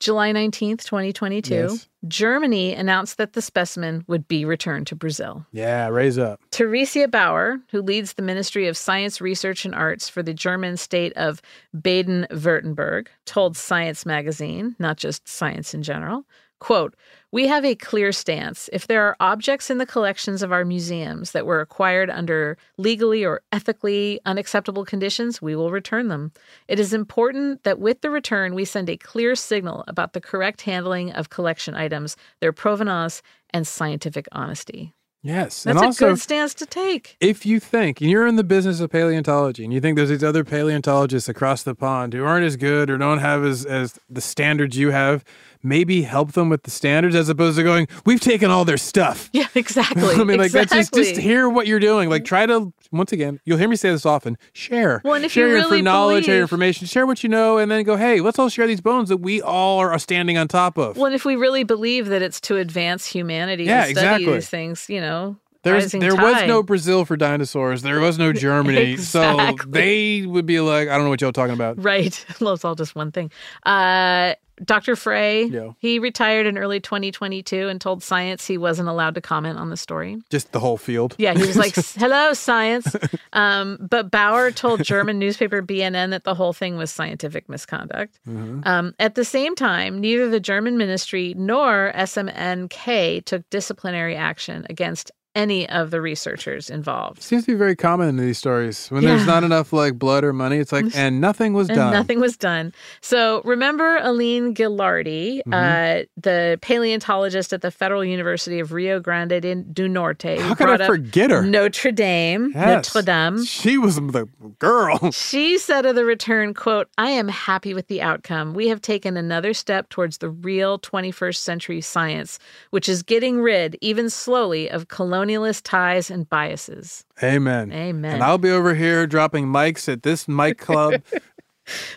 [0.00, 1.88] July 19th, 2022, Yes.
[2.06, 5.44] Germany announced that the specimen would be returned to Brazil.
[5.50, 6.40] Yeah, raise up.
[6.52, 11.12] Theresia Bauer, who leads the Ministry of Science, Research, and Arts for the German state
[11.14, 11.42] of
[11.82, 16.24] Baden Württemberg, told Science magazine, not just Science in general,
[16.60, 16.94] Quote,
[17.30, 18.70] we have a clear stance.
[18.72, 23.24] If there are objects in the collections of our museums that were acquired under legally
[23.24, 26.32] or ethically unacceptable conditions, we will return them.
[26.68, 30.62] It is important that with the return, we send a clear signal about the correct
[30.62, 34.94] handling of collection items, their provenance, and scientific honesty.
[35.22, 35.64] Yes.
[35.64, 37.16] That's and a also, good stance to take.
[37.20, 40.22] if you think and you're in the business of paleontology and you think there's these
[40.22, 44.20] other paleontologists across the pond who aren't as good or don't have as, as the
[44.20, 45.24] standards you have,
[45.62, 49.28] maybe help them with the standards as opposed to going, we've taken all their stuff.
[49.38, 50.14] Yeah, exactly.
[50.16, 52.08] I mean, like that's just just hear what you're doing.
[52.10, 54.36] Like try to once again, you'll hear me say this often.
[54.52, 55.00] Share.
[55.04, 57.58] Well, and if share you your really knowledge, share your information, share what you know,
[57.58, 60.48] and then go, hey, let's all share these bones that we all are standing on
[60.48, 60.96] top of.
[60.96, 63.90] Well, and if we really believe that it's to advance humanity Yeah, to study
[64.24, 64.32] exactly.
[64.32, 65.36] these things, you know,
[65.72, 67.82] There's, there was no Brazil for dinosaurs.
[67.82, 68.96] There was no Germany.
[68.96, 71.82] So they would be like, I don't know what y'all talking about.
[71.82, 72.24] Right.
[72.40, 73.30] Well, it's all just one thing.
[73.66, 74.96] Uh, Dr.
[74.96, 75.70] Frey, Yeah.
[75.78, 79.76] he retired in early 2022 and told Science he wasn't allowed to comment on the
[79.76, 80.18] story.
[80.30, 81.14] Just the whole field.
[81.18, 82.94] Yeah, he was like, "Hello, science."
[83.32, 88.18] Um, but Bauer told German newspaper BNN that the whole thing was scientific misconduct.
[88.28, 88.66] Mhm.
[88.66, 95.10] Um, at the same time, neither the German ministry nor SMNK took disciplinary action against
[95.38, 97.22] any of the researchers involved.
[97.22, 98.88] Seems to be very common in these stories.
[98.88, 101.92] When there's not enough like blood or money, it's like, and nothing was And done.
[101.92, 102.72] nothing was done.
[103.00, 105.52] So remember Aline Ghilardi, Mhm.
[105.54, 110.38] uh, the paleontologist at the Federal University of Rio Grande do Norte.
[110.40, 111.42] How could I forget her?
[111.42, 112.52] Notre Dame.
[112.54, 112.92] Yes.
[112.94, 113.44] Notre Dame.
[113.44, 114.26] She was the
[114.58, 115.10] girl.
[115.12, 118.54] She said of the return, quote, I am happy with the outcome.
[118.54, 122.38] We have taken another step towards the real 21st century science,
[122.70, 124.88] which is getting rid, even slowly, of
[125.28, 127.04] colonialist ties and biases.
[127.22, 127.72] Amen.
[127.72, 128.14] Amen.
[128.14, 131.02] And I'll be over here dropping mics at this mic club.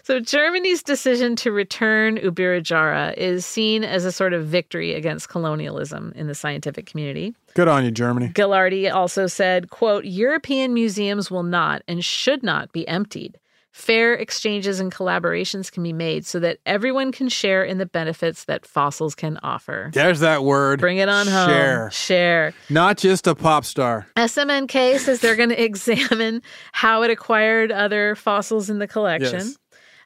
[0.04, 6.12] So Germany's decision to return Ubirajara is seen as a sort of victory against colonialism
[6.14, 7.34] in the scientific community.
[7.54, 8.34] Good on you, Germany.
[8.34, 13.40] Ghilardi also said, quote, European museums will not and should not be emptied.
[13.72, 18.44] Fair exchanges and collaborations can be made so that everyone can share in the benefits
[18.46, 19.90] that fossils can offer.
[19.94, 20.80] There's that word.
[20.82, 21.50] Bring it on home.
[21.50, 21.92] Share.
[21.92, 22.54] Share.
[22.70, 24.08] Not just a pop star.
[24.18, 26.42] SMNK says they're going to examine
[26.74, 29.40] how it acquired other fossils in the collection.
[29.40, 29.58] Yes.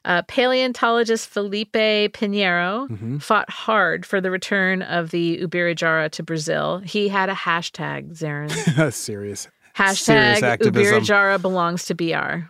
[0.04, 3.20] Uh, paleontologist Felipe Pinheiro Mhm.
[3.20, 6.80] fought hard for the return of the Ubirajara to Brazil.
[6.84, 8.48] He had a hashtag, Zaren.
[8.92, 8.92] Serious.
[8.96, 11.02] Serious Hashtag activism.
[11.02, 12.48] Ubirajara belongs to BR.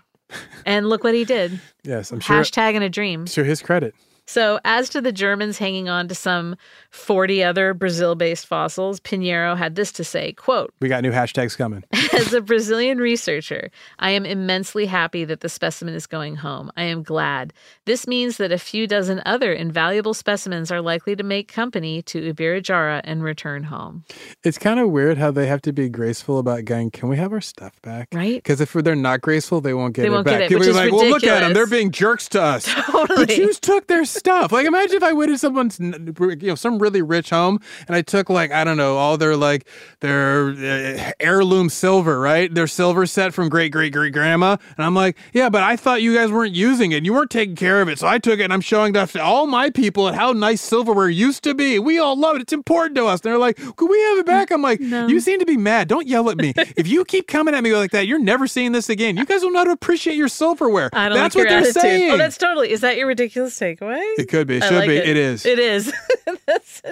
[0.65, 1.61] And look what he did.
[1.85, 2.37] Yes, I'm sure.
[2.41, 3.27] Hashtag in a dream.
[3.27, 3.95] To his credit.
[4.29, 6.57] So, as to the Germans hanging on to some
[6.91, 11.57] 40 other Brazil based fossils, Pinheiro had this to say quote, We got new hashtags
[11.57, 11.85] coming.
[12.17, 16.71] As a Brazilian researcher, I am immensely happy that the specimen is going home.
[16.77, 17.53] I am glad.
[17.85, 22.33] This means that a few dozen other invaluable specimens are likely to make company to
[22.33, 24.05] Ubirajara and return home.
[24.45, 27.33] It's kind of weird how they have to be graceful about going, can we have
[27.33, 28.09] our stuff back?
[28.13, 28.37] Right.
[28.37, 30.39] Because if they're not graceful, they won't get They it won't back.
[30.41, 31.53] get it, which is like, well, look at them.
[31.53, 32.65] They're being jerks to us.
[32.87, 33.27] Totally.
[33.27, 34.53] The Jews took their stuff.
[34.53, 38.03] Like, imagine if I went to someone's, you know, some really rich home and I
[38.03, 39.69] took, like, I don't know, all their, like,
[40.01, 42.53] their uh, heirloom silver, right?
[42.53, 44.57] Their silver set from great, great, great grandma.
[44.77, 47.05] And I'm like, yeah, but I thought you guys weren't using it.
[47.05, 47.99] You weren't taking care of it.
[47.99, 50.61] So I took it and I'm showing off to all my people at how nice
[50.61, 51.79] silverware used to be.
[51.79, 52.43] We all love it.
[52.43, 53.21] It's important to us.
[53.21, 54.51] And they're like, could we have it back?
[54.51, 55.89] I'm like, you seem to be mad.
[55.89, 56.53] Don't yell at me.
[56.77, 59.17] if you keep coming at me like that, you're never seeing this again.
[59.17, 60.91] You guys will not appreciate your silverware.
[60.93, 61.77] I don't That's like what they're attitude.
[61.79, 62.11] Oh, saying.
[62.13, 62.71] Oh, that's totally.
[62.71, 64.01] Is that your ridiculous takeaway?
[64.19, 64.57] It could be.
[64.57, 64.97] It I should like be.
[64.97, 65.09] It.
[65.09, 65.47] It is.
[65.47, 65.93] It is.
[66.47, 66.83] that's,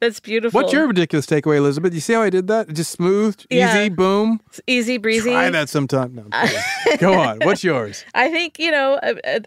[0.00, 0.60] that's beautiful.
[0.60, 1.94] What's your ridiculous takeaway, Elizabeth?
[1.94, 2.68] You see how I did that?
[2.72, 3.70] Just smooth, Yeah.
[3.80, 4.40] easy, boom.
[4.60, 5.30] It's easy breezy?
[5.30, 6.14] Try that sometime.
[6.14, 6.24] No,
[6.98, 7.38] Go on.
[7.42, 8.04] What's yours?
[8.14, 8.98] I think, you know,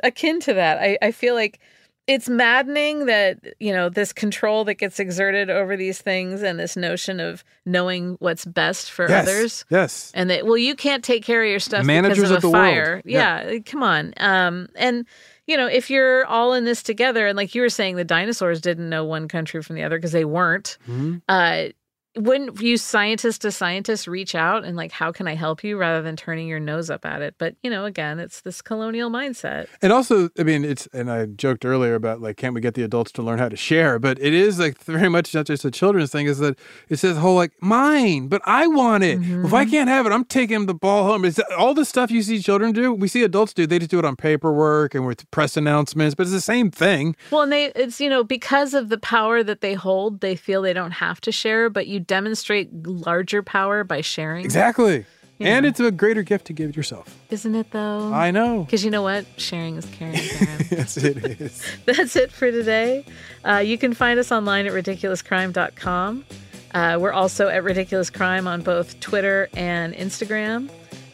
[0.03, 1.59] akin to that, I, I feel like
[2.05, 6.75] it's maddening that, you know, this control that gets exerted over these things and this
[6.75, 9.23] notion of knowing what's best for Yes.
[9.27, 9.65] others.
[9.69, 10.11] Yes.
[10.13, 12.47] And that, well, you can't take care of your stuff Managers because of, of the
[12.49, 12.63] a world.
[12.65, 13.01] fire.
[13.05, 13.51] Yeah.
[13.51, 13.59] Yeah.
[13.59, 14.13] come on.
[14.17, 15.05] Um, and,
[15.47, 18.59] you know, if you're all in this together, and like you were saying, the dinosaurs
[18.59, 20.77] didn't know one country from the other because they weren't.
[20.89, 21.21] Mhm.
[21.29, 21.69] Uh,
[22.15, 26.01] wouldn't you scientist to scientist reach out and like how can i help you rather
[26.01, 29.67] than turning your nose up at it but you know again it's this colonial mindset
[29.81, 32.83] And also, I mean, it's, and I joked earlier about like, can't we get the
[32.83, 33.99] adults to learn how to share?
[33.99, 36.57] But it is like very much not just a children's thing, is that
[36.89, 39.19] it says whole like, mine, but I want it.
[39.19, 39.71] Well, if I mm-hmm.
[39.71, 41.25] can't have it, I'm taking the ball home.
[41.25, 43.67] It's all the stuff you see children do, we see adults do.
[43.67, 47.15] They just do it on paperwork and with press announcements, but it's the same thing.
[47.31, 50.61] well and they it's you know because of the power that they hold they feel
[50.61, 55.05] they don't have to share but you demonstrate larger power by sharing Exactly.
[55.39, 57.17] You And it's a greater gift to give yourself.
[57.29, 58.13] Isn't it though?
[58.13, 58.63] I know.
[58.63, 59.25] Because you know what?
[59.37, 60.19] Sharing is caring.
[60.71, 61.65] Yes, it is.
[61.85, 63.05] That's it for today.
[63.43, 66.25] Uh, you can find us online at ridiculouscrime.com.
[66.73, 70.69] Uh, we're also at Ridiculous Crime on both Twitter and Instagram.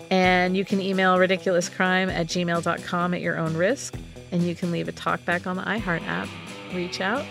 [0.09, 3.95] And you can email ridiculouscrime at gmail.com at your own risk.
[4.31, 6.29] And you can leave a talkback on the iHeart app.
[6.73, 7.25] Reach out.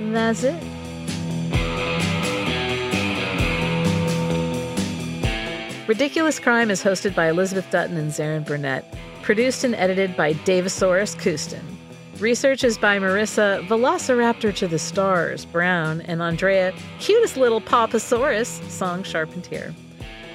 [0.00, 0.85] That's it.
[5.86, 11.14] Ridiculous Crime is hosted by Elizabeth Dutton and Zaren Burnett, produced and edited by Davisaurus
[11.14, 11.62] Kustin.
[12.18, 19.04] Research is by Marissa Velociraptor to the Stars Brown and Andrea Cutest Little Papasaurus Song
[19.04, 19.72] Charpentier.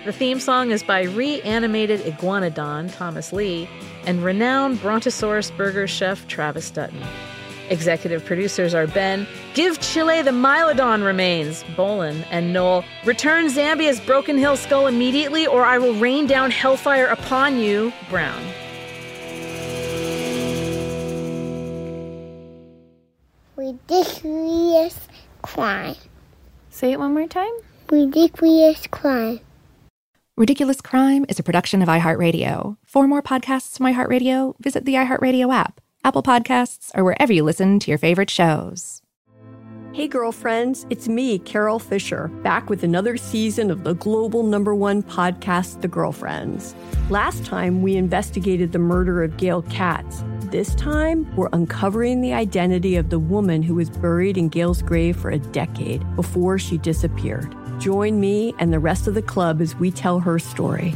[0.06, 3.68] The theme song is by reanimated iguanodon Thomas Lee
[4.06, 7.04] and renowned Brontosaurus burger chef Travis Dutton.
[7.72, 14.38] Executive producers are Ben, Give Chile the Mylodon Remains, Bowlin, and Noel, Return Zambia's Broken
[14.38, 18.44] Hill Skull immediately or I will rain down hellfire upon you, Brown.
[23.56, 25.08] Ridiculous
[25.42, 25.96] crime.
[26.70, 27.52] Say it one more time.
[27.90, 29.40] Ridiculous crime.
[30.38, 32.78] Ridiculous Crime is a production of iHeartRadio.
[32.86, 37.80] For more podcasts from iHeartRadio, visit the iHeartRadio app, Apple Podcasts, or wherever you listen
[37.80, 39.02] to your favorite shows.
[39.94, 45.04] Hey, girlfriends, it's me, Carol Fisher, back with another season of the global number one
[45.04, 46.74] podcast, The Girlfriends.
[47.10, 50.24] Last time, we investigated the murder of Gail Katz.
[50.46, 55.18] This time, we're uncovering the identity of the woman who was buried in Gail's grave
[55.18, 57.54] for a decade before she disappeared.
[57.80, 60.96] Join me and the rest of the club as we tell her story.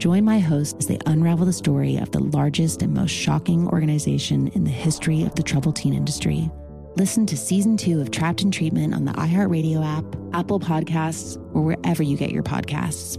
[0.00, 4.48] Join my host as they unravel the story of the largest and most shocking organization
[4.54, 6.50] in the history of the troubled teen industry.
[6.96, 11.60] Listen to season two of Trapped in Treatment on the iHeartRadio app, Apple Podcasts, or
[11.60, 13.18] wherever you get your podcasts.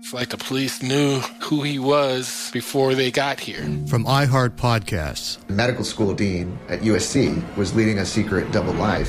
[0.00, 3.62] It's like the police knew who he was before they got here.
[3.86, 5.38] From iHeart Podcasts.
[5.46, 9.08] The medical school dean at USC was leading a secret double life.